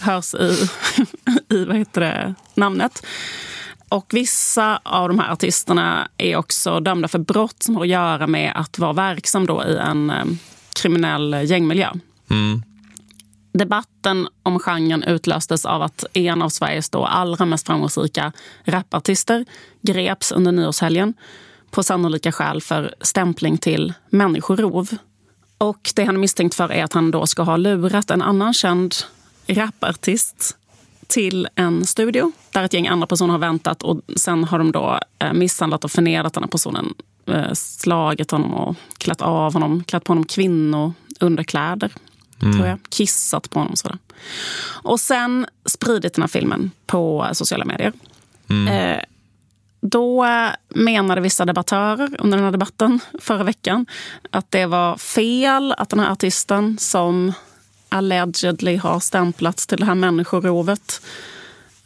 [0.01, 0.68] Hörs i,
[1.55, 3.07] i vad heter det, namnet.
[3.93, 8.27] Och vissa av de här artisterna är också dömda för brott som har att göra
[8.27, 10.25] med att vara verksam då i en eh,
[10.83, 11.93] kriminell gängmiljö.
[12.31, 12.63] Mm.
[13.53, 18.33] Debatten om genren utlöstes av att en av Sveriges då allra mest framgångsrika
[18.65, 19.45] rapartister
[19.83, 21.15] greps under nyårshelgen
[21.71, 24.89] på sannolika skäl för stämpling till människorov.
[25.59, 28.55] Och det han är misstänkt för är att han då ska ha lurat en annan
[28.55, 28.95] känd
[29.47, 30.57] rapartist
[31.12, 35.01] till en studio där ett gäng andra personer har väntat och sen har de då
[35.18, 36.94] eh, misshandlat och förnedrat den här personen.
[37.27, 41.92] Eh, slagit honom och klätt av honom, klätt på honom kvinnounderkläder.
[42.40, 42.79] Tror jag.
[42.88, 43.77] Kissat på honom.
[43.77, 43.98] Sådär.
[44.64, 47.92] Och sen spridit den här filmen på sociala medier.
[48.70, 49.01] Eh,
[49.81, 50.27] då
[50.68, 53.87] menade vissa debattörer under den här debatten förra veckan
[54.31, 57.33] att det var fel att den här artisten som
[57.93, 61.01] allegedly har stämplats till det här människorovet.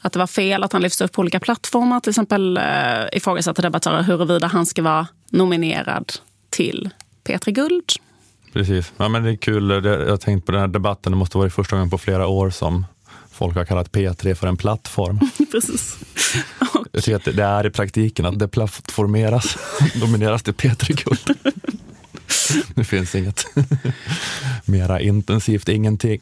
[0.01, 2.01] Att det var fel att han lyfts upp på olika plattformar.
[2.01, 2.63] Till exempel eh,
[3.13, 6.13] ifrågasatte debattörer huruvida han ska vara nominerad
[6.51, 6.91] till
[7.25, 7.85] P3 Guld.
[8.53, 8.93] Precis.
[8.97, 9.71] Ja, men det är kul.
[9.71, 11.13] Jag har tänkt på den här debatten.
[11.13, 12.87] Det måste vara första gången på flera år som
[13.33, 15.21] folk har kallat P3 för en plattform.
[15.53, 15.97] Precis.
[16.93, 19.57] Jag tycker att det- det är i praktiken att det plattformeras,
[20.01, 21.39] domineras till P3 Guld.
[22.75, 23.47] Det finns inget
[24.65, 26.21] mera intensivt, ingenting.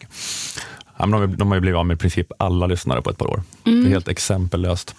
[0.96, 3.18] Ja, de, har- de har ju blivit av med i princip alla lyssnare på ett
[3.18, 3.42] par år.
[3.62, 4.94] Det är helt exempellöst.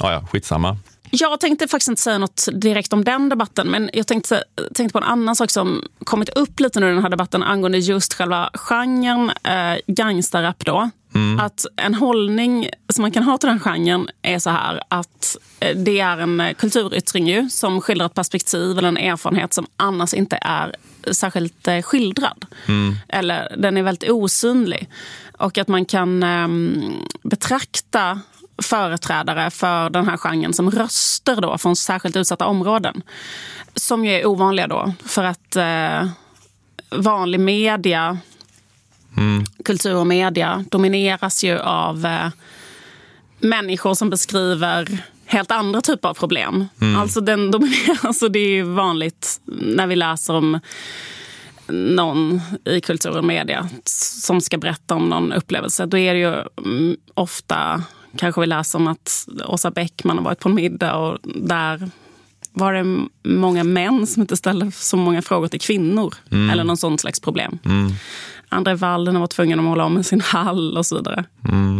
[0.00, 0.76] Ja, ja, skitsamma.
[1.12, 4.44] Jag tänkte faktiskt inte säga något direkt om den debatten men jag tänkte,
[4.74, 7.78] tänkte på en annan sak som kommit upp lite nu i den här debatten angående
[7.78, 10.64] just själva genren eh, gangsterrap.
[10.64, 10.90] Då.
[11.40, 15.76] Att en hållning som man kan ha till den genren är så här att eh,
[15.76, 20.14] det är en eh, kulturyttring ju, som skildrar ett perspektiv eller en erfarenhet som annars
[20.14, 20.76] inte är
[21.12, 22.46] särskilt eh, skildrad.
[23.08, 24.88] Eller den är väldigt osynlig.
[25.38, 26.92] Och att man kan ehm,
[27.22, 28.20] betrakta
[28.62, 33.02] företrädare för den här genren som röster då från särskilt utsatta områden.
[33.74, 36.08] Som ju är ovanliga då, för att eh,
[36.90, 38.18] vanlig media,
[39.64, 42.28] kultur och media domineras ju av eh,
[43.38, 46.68] människor som beskriver helt andra typer av problem.
[46.96, 50.60] Alltså den domineras, alltså det är vanligt när vi läser om
[51.68, 55.86] någon i kultur och media som ska berätta om någon upplevelse.
[55.86, 56.34] Då är det ju
[56.66, 57.82] mm, ofta,
[58.16, 61.90] kanske vi läser om att Åsa Bäckman har varit på en middag och där
[62.52, 66.14] var det många män som inte ställde så många frågor till kvinnor.
[66.52, 67.58] Eller någon sån slags problem.
[68.48, 71.24] Andra Walden var tvungen att måla om med sin hall och så vidare.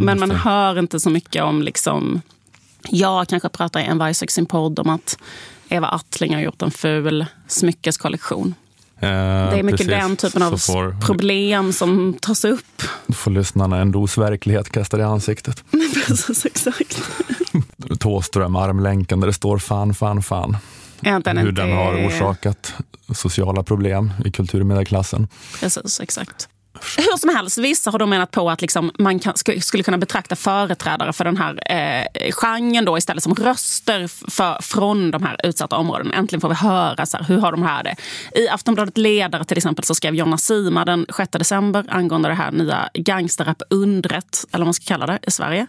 [0.01, 2.21] Men man hör inte så mycket om liksom
[2.89, 5.19] jag kanske pratar i en varje sin podd om att
[5.69, 8.55] Eva Attling har gjort en ful smyckeskollektion.
[9.03, 9.09] Eh,
[9.51, 12.83] Det är mycket den typen av får, problem som tas upp.
[13.15, 15.65] får lyssnarna en dos verklighet kastad i ansiktet.
[16.07, 17.03] Precis, exakt.
[17.99, 20.57] Tåström, armlänken där det står fan, fan, fan.
[21.03, 22.75] Egentligen Hur inte- den har orsakat
[23.15, 25.29] sociala problem i kulturmedelklassen.
[25.61, 26.49] Precis, exakt.
[26.97, 29.99] Hur som helst, vissa har då menat på att liksom man kan, sk- skulle kunna
[29.99, 35.37] betrakta företrädare för den här eh, genren då istället som röster för, från de här
[35.45, 36.15] utsatta områdena.
[36.15, 37.97] Äntligen får vi höra så här, hur har de här det.
[38.35, 42.51] I Aftonbladet Ledare till exempel så skrev Jonna Sima den 6 december angående det här
[42.53, 45.67] nya gangsterrap-undret, eller vad man ska kalla det, i Sverige.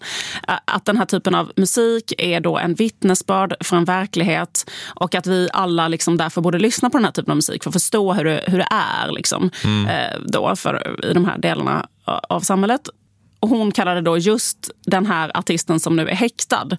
[0.47, 5.15] eh, Att den här typen av musik är då en vittnesbörd för en verklighet och
[5.15, 7.73] att vi alla liksom därför borde lyssna på den här typen av musik för att
[7.73, 9.49] förstå hur det, hur det är liksom,
[9.89, 12.89] eh, då för, i de här delarna eh, av samhället.
[13.39, 16.77] Och hon kallade då just den här artisten som nu är häktad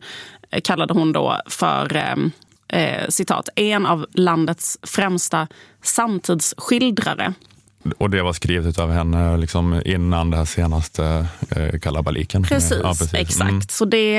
[0.51, 2.17] eh, kallade hon då för eh,
[2.81, 5.49] eh, citat, en av landets främsta
[5.83, 7.35] samtidsskildrare.
[7.99, 12.43] Och det var skrivet av henne liksom innan det här senaste eh, kalabaliken.
[12.43, 13.15] Precis, Ja, precis.
[13.15, 13.51] exakt.
[13.51, 13.61] Mm.
[13.61, 14.17] Så det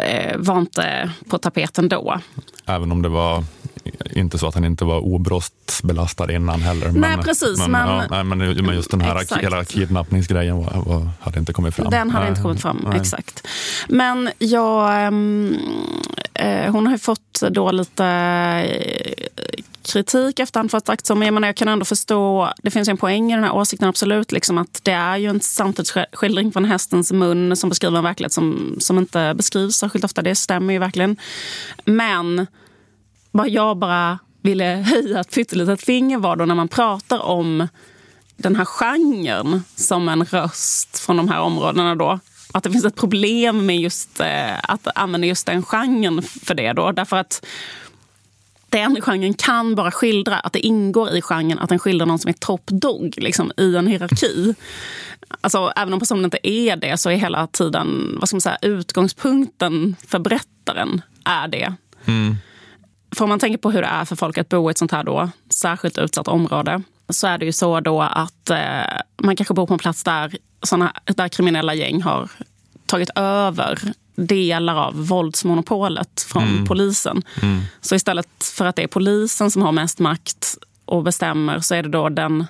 [0.00, 2.20] eh, var inte på tapeten då.
[2.66, 3.44] Även om det var
[4.10, 6.92] inte så att han inte var obrottsbelastad innan heller.
[6.92, 9.42] Nej, precis, Men, men- ja, nej, men, men just den här Exakt.
[9.44, 11.90] hela kidnappningsgrejen var, var, hade inte kommit fram.
[11.90, 13.00] Den hade Nej, inte kommit fram, nej.
[13.00, 13.46] exakt.
[13.88, 15.56] Men jag, ehm,
[16.34, 21.14] eh, hon har ju fått då lite eh, kritik efterhand för att ha sagt så.
[21.14, 23.54] Men jag, menar, jag kan ändå förstå, det finns ju en poäng i den här
[23.54, 24.32] åsikten absolut.
[24.32, 28.76] Liksom att det är ju en samtidsskildring från hästens mun som beskriver en verklighet som,
[28.78, 30.22] som inte beskrivs särskilt ofta.
[30.22, 31.16] Det stämmer ju verkligen.
[31.84, 32.46] Men
[33.30, 37.68] vad jag bara ville höja ett pyttelitet finger var då när man pratar om
[38.36, 42.20] den här genren som en röst från de här områdena då.
[42.52, 46.72] Att det finns ett problem med just eh, att använda just den genren för det
[46.72, 46.92] då.
[46.92, 47.46] Därför att
[48.74, 52.28] den genren kan bara skildra, att det ingår i genren att den skildrar någon som
[52.28, 54.54] är top dog liksom, i en hierarki.
[55.40, 58.58] Alltså, även om personen inte är det så är hela tiden vad ska man säga,
[58.62, 61.74] utgångspunkten för berättaren är det.
[63.16, 64.92] För om man tänker på hur det är för folk att bo i ett sånt
[64.92, 69.54] här då, särskilt utsatt område så är det ju så då att eh, man kanske
[69.54, 72.30] bor på en plats där, såna, där kriminella gäng har
[72.86, 73.78] tagit över
[74.14, 77.22] delar av våldsmonopolet från polisen.
[77.80, 81.82] Så istället för att det är polisen som har mest makt och bestämmer så är
[81.82, 82.46] det då den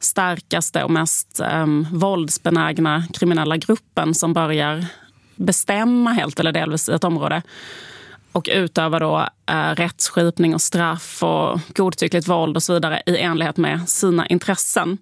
[0.00, 4.86] starkaste och mest um, våldsbenägna kriminella gruppen som börjar
[5.36, 7.42] bestämma helt eller delvis i ett område
[8.32, 13.56] och utöva då eh, rättsskipning och straff och godtyckligt våld och så vidare i enlighet
[13.56, 14.98] med sina intressen.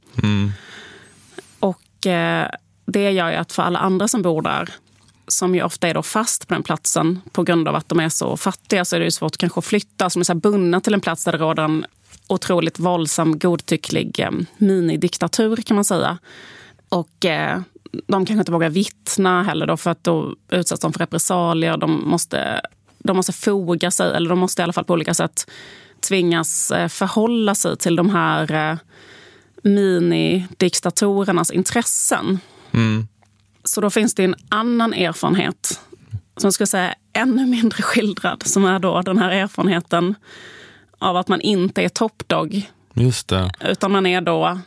[1.60, 2.48] Och eh,
[2.86, 4.68] det gör ju att för alla andra som bor där
[5.32, 8.08] som ju ofta är då fast på den platsen på grund av att de är
[8.08, 10.10] så fattiga så är det ju svårt kanske att flytta.
[10.10, 11.86] Som är så här bundna till en plats där det råder en
[12.26, 16.18] otroligt våldsam, godtycklig eh, minidiktatur kan man säga.
[16.88, 17.60] Och eh,
[17.92, 21.76] de kanske inte vågar vittna heller då för att då utsätts de för repressalier.
[21.76, 22.60] De måste,
[22.98, 25.50] de måste foga sig, eller de måste i alla fall på olika sätt
[26.08, 28.78] tvingas eh, förhålla sig till de här eh,
[29.62, 32.38] minidiktatorernas intressen.
[32.72, 33.08] Mm.
[33.70, 35.80] Så då finns det en annan erfarenhet
[36.36, 38.42] som jag skulle säga ännu mindre skildrad.
[38.46, 40.14] Som är då den här erfarenheten
[40.98, 42.70] av att man inte är toppdog.
[42.94, 43.50] Just det.
[43.60, 44.58] Utan man är då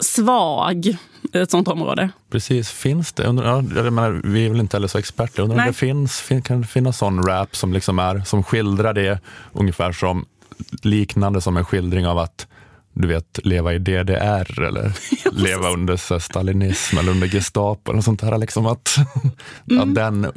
[0.00, 0.86] svag
[1.32, 2.10] i ett sånt område.
[2.30, 3.24] Precis, finns det?
[3.24, 5.42] Undrar, jag menar, vi är väl inte heller så experter.
[5.42, 8.94] Undrar om det finns, fin- kan det finnas sån rap som, liksom är, som skildrar
[8.94, 9.20] det
[9.52, 10.26] ungefär som
[10.82, 12.46] liknande som en skildring av att
[12.92, 14.92] du vet, leva i DDR eller
[15.32, 18.38] leva under så stalinism eller under Gestapo eller sånt här.
[18.38, 18.96] Liksom att,
[19.80, 20.32] att den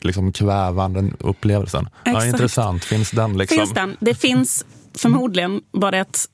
[0.00, 1.88] liksom, kvävande upplevelsen.
[2.04, 3.58] Ja, intressant, finns den liksom?
[3.58, 3.96] Finns den?
[4.00, 6.28] Det finns förmodligen, bara att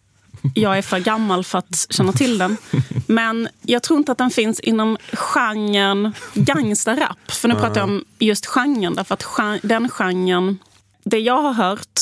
[0.54, 2.56] jag är för gammal för att känna till den.
[3.06, 7.30] Men jag tror inte att den finns inom genren gangsterrap.
[7.30, 10.58] För nu pratar jag om just genren, därför att gen- den genren...
[11.04, 12.00] Det jag har hört,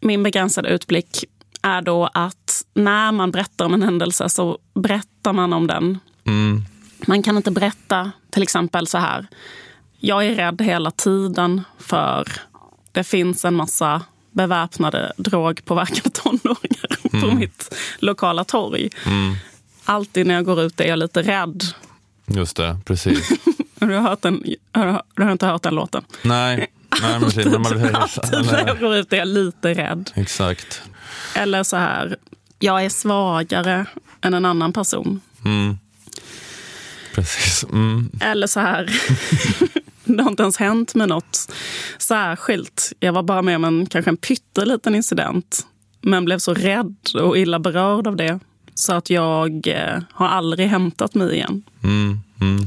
[0.00, 1.24] min begränsade utblick,
[1.62, 2.47] är då att
[2.78, 5.98] när man berättar om en händelse så berättar man om den.
[6.26, 6.64] Mm,
[7.06, 9.26] Man kan inte berätta till exempel så här.
[9.98, 12.28] Jag är rädd hela tiden för
[12.92, 18.90] det finns en massa beväpnade drogpåverkade tonåringar på mitt lokala torg.
[19.84, 21.62] Alltid när jag går ut är jag lite rädd.
[22.26, 23.30] just det, precis.
[23.80, 26.04] Har du, hört den, har du, har inte hört den låten?
[26.22, 26.66] Nej,
[27.02, 27.46] nej precis.
[27.46, 30.10] Man, Alltid när jag går ut är jag lite rädd.
[30.14, 30.82] exakt.
[31.34, 32.16] Eller så här,
[32.58, 33.86] jag är svagare
[34.20, 35.20] än en annan person.
[35.44, 35.78] Mm.
[37.14, 37.64] Precis.
[37.72, 38.10] Mm.
[38.20, 38.84] Eller så här,
[40.04, 41.52] det har inte ens hänt med något
[41.98, 42.92] särskilt.
[43.00, 45.66] Jag var bara med om en, kanske en pytteliten incident.
[46.00, 48.40] Men blev så rädd och illa berörd av det.
[48.74, 51.62] Så att jag eh, har aldrig hämtat mig igen.
[51.84, 52.66] Mm, mm.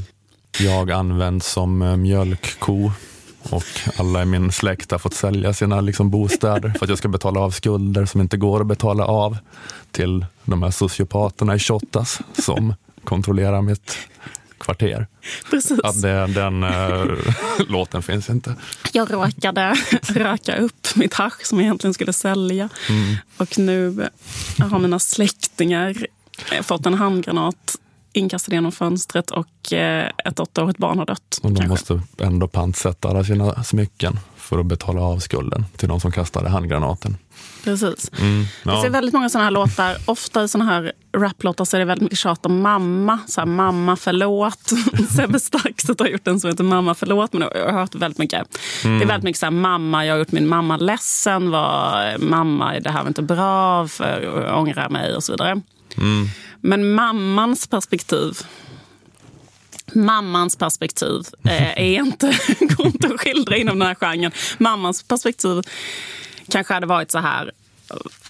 [0.60, 2.92] Jag används som eh, mjölkko
[3.50, 3.64] och
[3.98, 7.40] alla i min släkt har fått sälja sina liksom, bostäder för att jag ska betala
[7.40, 9.38] av skulder som inte går att betala av
[9.92, 12.74] till de här sociopaterna i Shottaz som
[13.04, 13.98] kontrollerar mitt
[14.58, 15.08] kvarter.
[15.50, 15.80] Precis.
[15.84, 17.06] Att det, den äh,
[17.68, 18.56] låten finns inte.
[18.92, 22.70] Jag råkade röka upp mitt hasch som jag egentligen skulle sälja.
[23.38, 24.10] Och nu
[24.60, 26.08] har mina släktingar
[26.62, 27.78] fått en handgranat
[28.14, 31.40] inkastad genom fönstret och eh, ett åttaårigt barn har dött.
[31.44, 31.94] Och de kanske.
[31.94, 36.50] måste ändå pantsätta alla sina smycken för att betala av skulden till de som kastade
[36.50, 37.18] handgranaten.
[37.64, 38.12] Precis.
[38.20, 38.86] Mm, Det ja.
[38.86, 39.98] är väldigt många såna här låtar.
[40.06, 43.20] Ofta i såna här raplåtar så är det väldigt mycket tjat om mamma.
[43.28, 44.72] Så här, mamma förlåt.
[45.16, 47.34] Sebbe Staxet har gjort en som heter Mamma förlåt.
[47.34, 48.60] Men jag har hört väldigt mycket.
[48.84, 51.52] Det är väldigt mycket så här, mamma, jag har gjort min mamma ledsen.
[51.52, 53.88] Var, mamma, det här var inte bra.
[53.88, 55.62] För jag ångrar mig och så vidare.
[56.62, 58.38] Men mammans perspektiv
[59.94, 62.28] Mammans perspektiv eh, är inte,
[62.60, 64.32] går inte att skildra inom den här genren.
[64.58, 65.62] Mammans perspektiv
[66.50, 67.52] kanske hade varit så här.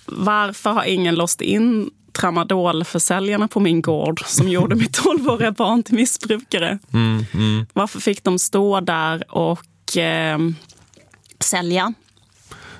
[0.05, 5.95] Varför har ingen låst in tramadolförsäljarna på min gård som gjorde mitt 12-åriga barn till
[5.95, 6.79] missbrukare?
[6.93, 7.65] Mm, mm.
[7.73, 10.39] Varför fick de stå där och eh,
[11.39, 11.93] sälja?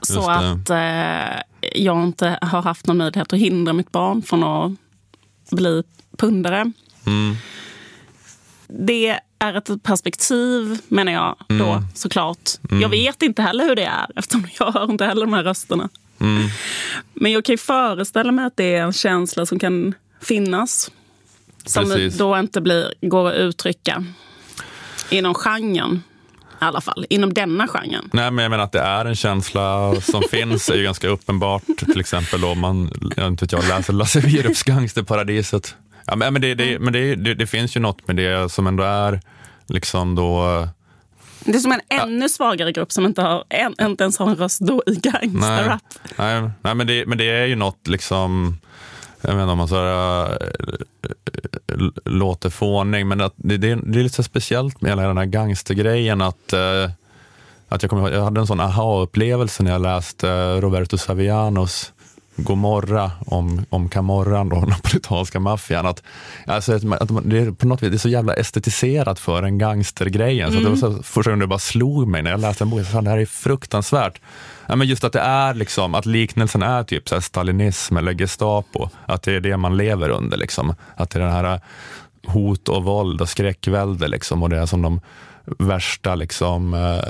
[0.02, 1.42] Så Just att eh,
[1.76, 4.72] jag inte har haft någon möjlighet att hindra mitt barn från att
[5.52, 5.84] bli
[6.18, 6.72] pundare.
[7.06, 7.36] Mm.
[8.80, 11.84] Det är ett perspektiv, menar jag, då Mm.
[11.96, 12.50] såklart.
[12.82, 15.90] Jag vet inte heller hur det är, eftersom jag hör inte heller de här rösterna.
[16.20, 16.48] Mm.
[17.14, 20.92] Men jag kan ju föreställa mig att det är en känsla som kan finnas.
[21.66, 22.18] Som Precis.
[22.18, 24.04] då inte blir, går att uttrycka
[25.10, 26.04] inom genren.
[26.62, 28.10] I alla fall, inom denna genren.
[28.14, 31.64] Nej, men jag menar att det är en känsla som finns, är ju ganska uppenbart.
[31.78, 35.76] Till exempel om man jag inte, jag läser Lasse Wierups Gangsterparadiset.
[36.06, 38.84] Ja, men det, det, men det, det, det finns ju något med det som ändå
[38.84, 39.22] är
[39.68, 40.68] liksom då...
[41.45, 44.36] Det är som en ännu svagare grupp som inte, har, en, inte ens har en
[44.36, 45.82] röst då i Nej, gangsterrap.
[46.18, 48.58] nej, nej men, det, men det är ju något liksom...
[49.22, 54.04] Jag menar om man så här, äh, låter fånig, men att det, det, det är
[54.04, 56.89] lite så speciellt med hela den här gangstergrejen att äh,
[57.70, 61.93] att jag, ihåg- jag hade en sån aha-upplevelse när jag läste äh, Roberto Savianos
[62.36, 65.86] Gomorra om, om Camorran, då, napolitanska maffian.
[65.86, 66.04] Att,
[66.46, 70.52] alltså, att, det är på något vis det är så jävla estetiserat för en gangstergrejen.
[70.52, 72.70] Så att det var så, första gången det bara slog mig när jag läste en
[72.70, 74.22] bok, fan, det här är fruktansvärt.
[74.68, 78.14] Ja, men just att det är liksom, att liknelsen är typ så här stalinism eller
[78.14, 78.90] Gestapo.
[79.06, 80.38] Att det är det man lever under.
[80.38, 80.76] Liksom.
[80.96, 81.62] Att det är det här
[82.26, 85.02] hot och våld och skräckvälde liksom, och det är som de
[85.46, 87.04] värsta liksom, eh,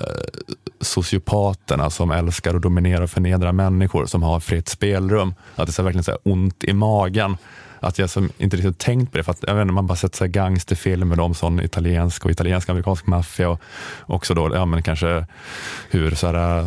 [0.82, 5.34] sociopaterna som älskar att dominera och förnedra människor som har fritt spelrum.
[5.55, 7.38] Att det är så verkligen så ont i magen.
[7.79, 9.95] Att jag som inte riktigt tänkt på det, för att jag vet inte, man bara
[9.95, 13.59] sett så gangsterfilmer om sån italiensk och italiensk amerikansk maffia och
[14.05, 15.25] också då, ja men kanske
[15.89, 16.59] hur så här,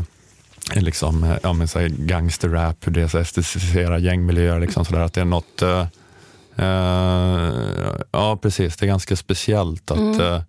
[0.74, 4.60] eh, liksom, eh, ja, men så här gangsterrap, hur det så estetiserar gängmiljöer.
[4.60, 5.86] Liksom, så där, att det är något, eh,
[8.10, 10.42] ja precis, det är ganska speciellt att eh,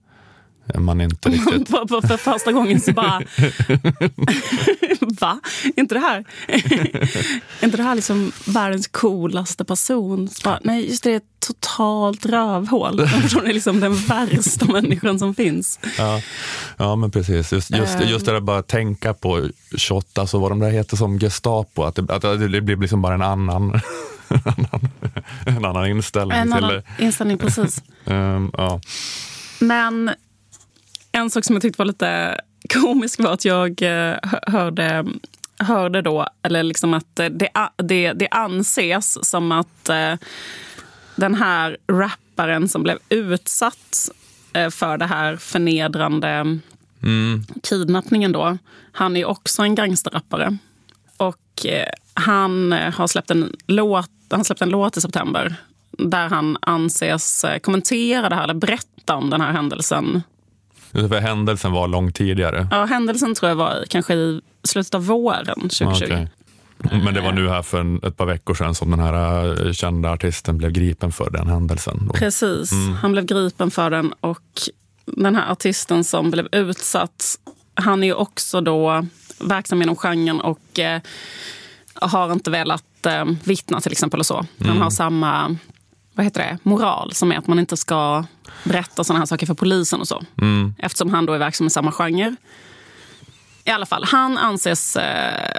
[0.75, 1.69] man inte riktigt...
[1.69, 3.21] För, för, för första gången så bara...
[4.99, 5.39] Va?
[5.75, 10.27] Är inte det här, är inte det här liksom världens coolaste person?
[10.29, 12.97] Så bara, nej, just det, är ett totalt rövhål.
[12.97, 15.79] Det är liksom den värsta människan som finns.
[15.97, 16.21] Ja,
[16.77, 17.51] ja men precis.
[17.53, 18.07] Just, just, Ehm.
[18.09, 21.95] just det där bara tänka på 28, alltså vad de där heter som Gestapo, att
[21.95, 23.81] det, att det blir liksom bara en annan,
[24.29, 24.89] en annan,
[25.45, 27.83] en annan inställning En till annan inställning, precis.
[28.05, 28.79] ehm, ja.
[29.59, 30.11] Men
[31.15, 32.41] en sak som jag tyckte var lite
[32.73, 35.05] komisk var att jag eh, hö- hörde,
[35.59, 40.13] hörde då, eller liksom att det, det, det anses som att eh,
[41.15, 44.09] den här rapparen som blev utsatt
[44.53, 46.59] eh, för det här förnedrande
[47.63, 48.57] kidnappningen då,
[48.91, 50.57] han är också en gangsterrappare.
[51.17, 51.65] Och
[52.13, 55.55] han har släppt en låt, han släppte en låt i september
[55.91, 60.23] där han anses kommentera det här, eller berätta om den här händelsen.
[60.95, 62.67] För händelsen var långt tidigare.
[62.71, 66.05] Ja, händelsen tror jag var kanske i slutet av våren 2020.
[66.05, 66.27] Okej.
[66.77, 69.71] Men det var nu här för en, ett par veckor sedan som den här eh,
[69.71, 72.07] kända artisten blev gripen för den händelsen.
[72.07, 72.13] Då.
[72.13, 72.71] Precis,
[73.01, 74.39] han blev gripen för den och
[75.05, 77.39] den här artisten som blev utsatt,
[77.73, 79.05] han är ju också då
[79.39, 81.01] verksam inom genren och eh,
[81.93, 84.19] har inte velat eh, vittna till exempel.
[84.19, 84.45] och så.
[84.59, 85.57] Han har samma
[86.15, 88.25] vad heter det, moral som är att man inte ska
[88.63, 90.23] berätta såna här saker för polisen och så.
[90.77, 92.35] Eftersom han då är verksam i samma genre.
[93.63, 95.51] I alla fall, han anses eh,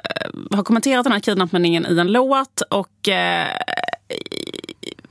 [0.51, 2.61] ha kommenterat den här kidnappningen i en låt.
[2.71, 3.49] och eh,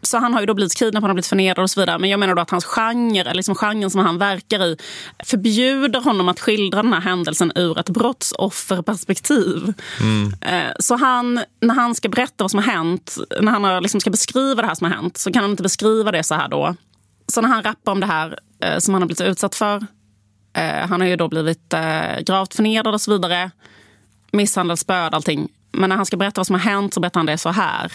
[0.06, 2.00] så han har ju då blivit kidnappad, han har blivit förnedrad och så vidare.
[2.00, 4.78] Men jag menar då att hans genre, liksom genren som han verkar i
[5.24, 9.74] förbjuder honom att skildra den här händelsen ur ett brottsofferperspektiv.
[10.42, 14.10] Eh, Så han, när han ska berätta vad som har hänt, när han liksom ska
[14.10, 16.76] beskriva det här som har hänt, så kan han inte beskriva det så här då.
[17.28, 19.86] Så när han rappar om det här eh, som han har blivit utsatt för,
[20.58, 21.74] eh, han har ju då blivit
[22.26, 23.52] gravt förnedrad och så vidare,
[24.32, 25.48] misshandel, spöd, allting.
[25.72, 27.92] Men när han ska berätta vad som har hänt så berättar han det så här.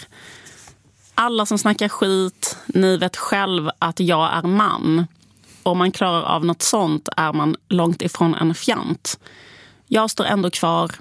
[1.15, 5.07] Alla som snackar skit, ni vet själv att jag är man.
[5.63, 9.19] Om man klarar av något sånt är man långt ifrån en fjant.
[9.87, 10.91] Jag står ändå kvar.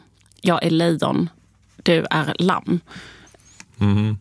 [0.40, 1.28] Jag är lejon.
[1.76, 2.80] Du är lamm.
[3.76, 4.18] Mhm.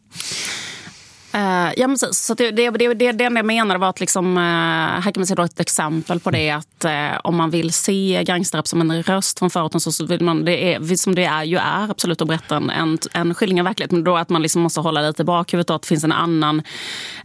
[1.31, 2.17] Eh, ja, precis.
[2.25, 5.25] Så det, det, det, det, det jag menade var att liksom, eh, här kan man
[5.25, 9.03] se då ett exempel på det att eh, om man vill se gangsterrap som en
[9.03, 12.21] röst från förorten så, så vill man, det är, som det är, ju är absolut
[12.21, 13.97] att berätta en, en, en skildring av verkligheten.
[13.97, 16.61] Men då att man liksom måste hålla lite i bakhuvudet att det finns en annan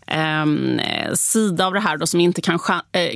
[0.07, 0.81] ehm,
[1.15, 2.59] sida av det här då, som inte kan,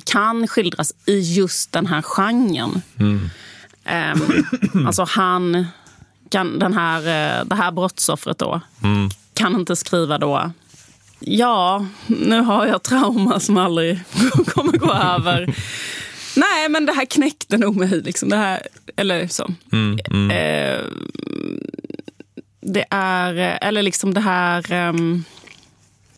[0.05, 2.82] kan skildras i just den här genren.
[3.84, 4.20] Ehm,
[4.86, 5.66] alltså han,
[6.30, 7.03] kan, den här,
[7.45, 8.61] det här brottsoffret då,
[9.34, 10.51] kan inte skriva då
[11.21, 14.01] Ja, nu har jag trauma som aldrig
[14.47, 15.55] kommer gå över.
[16.37, 17.89] Nej, men det här knäckte nog mig.
[17.89, 18.29] Liksom.
[18.29, 18.62] Det här,
[18.97, 19.43] eller så.
[20.33, 20.85] Eh,
[22.61, 24.73] det är, eller liksom det här...
[24.73, 25.25] ehm,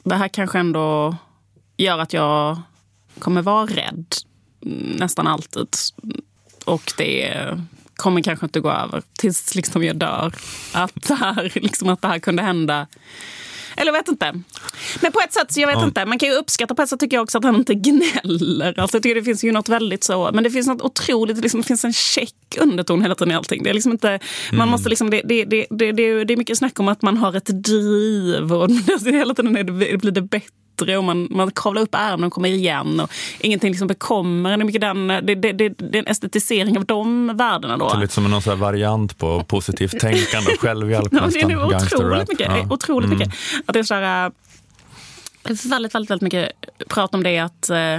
[0.05, 1.17] det här kanske ändå
[1.77, 2.61] gör att jag
[3.19, 4.07] kommer vara rädd
[4.99, 5.69] nästan alltid.
[6.65, 7.35] Och det
[7.97, 10.35] kommer kanske inte gå över tills liksom jag dör.
[10.73, 12.87] Att det här, liksom att det här kunde hända.
[13.81, 14.35] Eller vet inte.
[15.01, 15.85] Men på ett sätt, så jag vet Ja.
[15.85, 16.05] inte.
[16.07, 18.81] Man kan ju uppskatta på ett sätt tycker jag också att han inte gnäller.
[18.81, 20.31] Alltså jag tycker det finns ju något väldigt så.
[20.35, 23.63] Men det finns något otroligt, liksom, det finns en check underton hela tiden i allting.
[23.63, 24.19] Det är liksom inte,
[24.53, 27.17] man måste liksom, det, det, det, det, det, det är mycket snack om att man
[27.17, 28.71] har ett driv och
[29.05, 30.47] hela tiden är det, blir det bättre
[30.89, 33.11] och man, man kavlar upp ärmen och kommer igen och
[33.41, 34.59] ingenting liksom bekommer en.
[34.59, 37.89] Det är, mycket den, det, det, det, det är en estetisering av de värdena då.
[37.89, 41.49] Det är lite som någon här variant på positivt tänkande och självhjälp Ja, det är
[41.49, 42.47] nog otroligt mycket.
[42.49, 42.67] Ja.
[42.71, 43.19] Otroligt Mm.
[43.19, 43.35] mycket.
[43.67, 44.33] Att det är så här,
[45.45, 46.53] är väldigt, väldigt, väldigt mycket
[46.89, 47.99] prat om det att äh,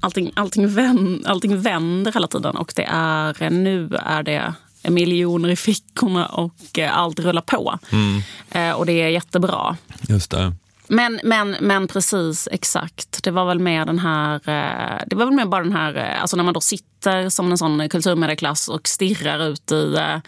[0.00, 4.54] allting, allting, vänd, allting vänder hela tiden och det är, nu är det
[4.88, 7.78] miljoner i fickorna och äh, allt rullar på.
[7.92, 8.22] Mm.
[8.50, 9.76] Eh, och det är jättebra.
[10.08, 10.52] Just det.
[10.88, 13.22] Men, men, men precis, exakt.
[13.22, 14.34] Det var väl mer den här...
[14.34, 15.96] eh, Det var väl mer bara den här...
[15.96, 20.18] eh, Alltså när man då sitter som en sån kulturmedieklass och stirrar ut i, eh,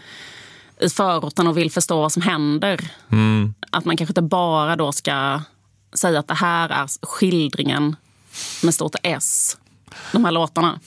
[0.80, 2.90] i förorten och vill förstå vad som händer.
[3.70, 5.40] Att man kanske inte bara då ska
[5.94, 7.96] säga att det här är skildringen
[8.62, 9.57] med stort S.
[10.12, 10.80] De här låtarna.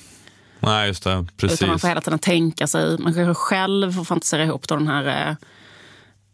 [0.60, 1.26] Nej, just det.
[1.38, 1.58] Precis.
[1.62, 4.88] Utan man får hela tiden tänka sig, man kanske själv får fantisera ihop då den
[4.88, 5.38] här...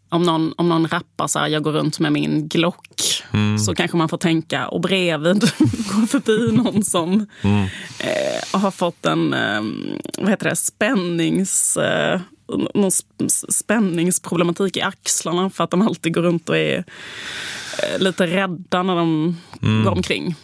[0.08, 3.02] Om någon, om någon rappar så här, jag går runt med min Glock,
[3.66, 5.40] så kanske man får tänka, och bredvid
[5.92, 7.26] går förbi någon som
[7.98, 9.62] eh, har fått en eh,
[10.18, 11.76] vad heter det, spännings...
[11.76, 12.20] Eh,
[12.74, 16.84] någon sp- spänningsproblematik i axlarna för att de alltid går runt och är
[17.82, 19.36] eh, lite rädda när de
[19.84, 20.34] går omkring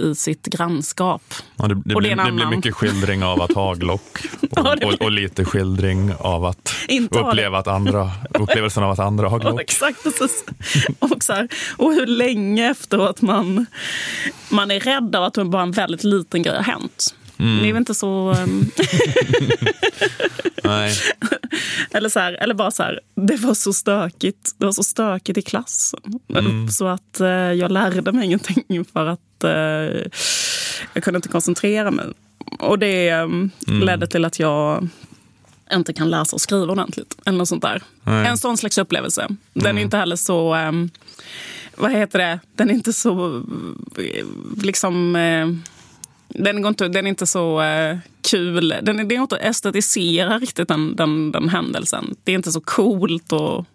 [0.00, 1.22] i sitt grannskap.
[1.56, 4.76] Ja, det, det, Och blir, det blir mycket skildring av att ha Glock och, Ja,
[4.84, 9.40] och, och lite skildring av att Inte uppleva att andra, upplevelsen av att andra har
[9.44, 9.60] Ja, Glock.
[9.60, 10.02] exakt.
[10.02, 10.44] Precis.
[10.98, 13.66] Och, så här, och hur länge efteråt man,
[14.48, 17.14] man är rädd av att bara en väldigt liten grej har hänt.
[17.38, 17.62] Mm.
[17.62, 18.30] Det är väl inte så...
[18.30, 18.64] ehm,
[20.64, 20.94] Nej.
[21.90, 24.54] eller, så här, eller bara så här, det var så stökigt.
[24.58, 26.00] Det var så stökigt i klassen.
[26.34, 26.68] Mm.
[26.68, 29.50] Så att eh, jag lärde mig ingenting för att eh,
[30.94, 32.06] jag kunde inte koncentrera mig.
[32.58, 33.82] Och det ehm, Mm.
[33.86, 34.88] ledde till att jag
[35.72, 37.16] inte kan läsa och skriva ordentligt.
[37.26, 37.82] Eller något sånt där.
[38.04, 38.14] Nej.
[38.14, 38.26] Mm.
[38.26, 39.28] En sån slags upplevelse.
[39.52, 40.54] Den är inte heller så...
[40.54, 40.90] ehm,
[41.76, 42.40] vad heter det?
[42.56, 43.36] Den är inte så...
[43.96, 44.24] eh,
[44.62, 45.16] Liksom...
[45.16, 45.48] eh,
[46.28, 47.98] den, går inte, den är inte så eh,
[48.30, 48.74] kul.
[48.82, 52.14] Den är, det är inte att estetisera riktigt den, den, den händelsen.
[52.24, 53.32] Det är inte så coolt.
[53.32, 53.66] Och,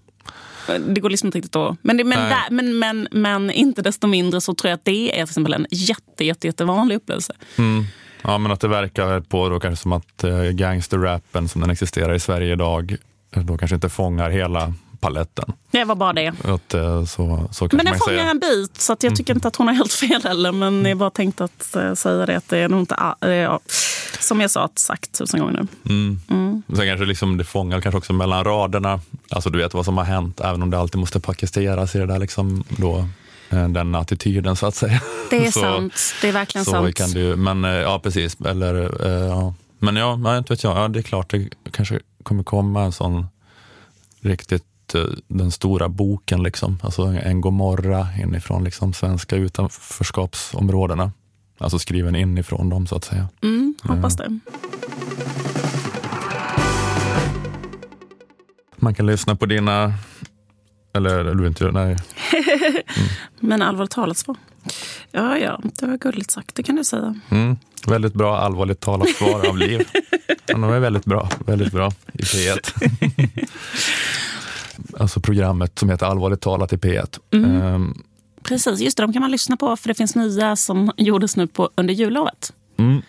[0.68, 1.78] det går liksom inte riktigt att...
[1.82, 5.09] Men, det, men, där, men, men, men inte desto mindre så tror jag att det
[5.09, 7.34] är till exempel en jätte, jätte, jättevanlig upplevelse.
[7.57, 7.86] Mm.
[8.22, 12.13] Ja, men att det verkar på då kanske som att eh, gangsterrappen som den existerar
[12.13, 12.95] i Sverige idag
[13.32, 14.74] då kanske inte fångar hela
[15.06, 15.53] paletten.
[15.72, 16.28] Det var bara det.
[16.43, 19.56] Att, eh, så, så Men den fångar en bit, så att jag tycker inte att
[19.56, 20.51] hon har helt fel heller.
[20.51, 22.95] Men jag bara tänkte att eh, säga det, att det är nog inte...
[23.22, 23.60] eh, ja,
[24.20, 25.68] som jag sa, sagt tusen gånger nu.
[26.30, 26.64] Mm.
[26.76, 28.99] Sen kanske liksom det fångar kanske också mellan raderna,
[29.30, 32.06] alltså du vet vad som har hänt, även om det alltid måste paketeras i det
[32.06, 33.08] där liksom då,
[33.49, 35.01] den attityden så att säga.
[35.30, 35.93] Det är Så- sant.
[36.22, 36.95] Det är verkligen Så sant.
[36.95, 39.53] kan ju, men ja precis, eller ja.
[39.80, 43.28] Men ja, inte vet jag, ja, det är klart det kanske kommer komma en sån
[44.22, 51.11] riktigt eh, den stora boken liksom, alltså en Gomorra inifrån liksom svenska utanförskapsområdena.
[51.57, 53.27] Alltså skriven inifrån dem så att säga.
[53.43, 54.39] Mm, hoppas det.
[58.75, 59.93] Man kan lyssna på dina,
[60.93, 61.97] eller du vill inte, nej.
[63.39, 64.36] Men allvarligt talat så.
[65.11, 66.55] Ja, ja, det var gulligt sagt.
[66.55, 67.15] Det kan du säga.
[67.29, 67.57] Mm,
[67.88, 69.88] väldigt bra allvarligt talat svar av Liv.
[70.47, 73.47] Ja, de är väldigt bra, väldigt bra i P1.
[74.99, 77.19] alltså programmet som heter Allvarligt talat i P1.
[77.33, 78.03] Ehm,
[78.43, 79.03] Precis, just det.
[79.03, 82.53] De kan man lyssna på för det finns nya som gjordes nu på, under jullovet.
[82.77, 83.01] mm.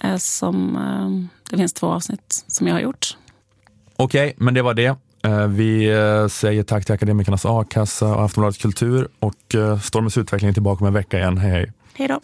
[0.00, 3.16] Eh, Som, eh, det finns två avsnitt som jag har gjort.
[3.96, 4.96] Okej, men det var det.
[5.22, 9.34] Eh, Vi eh, säger tack till Akademikernas A-kassa och Aftonbladet Kultur och
[9.82, 11.38] Stormens utveckling är tillbaka om en vecka igen.
[11.38, 11.72] Hej hej.
[11.94, 12.20] Hej då.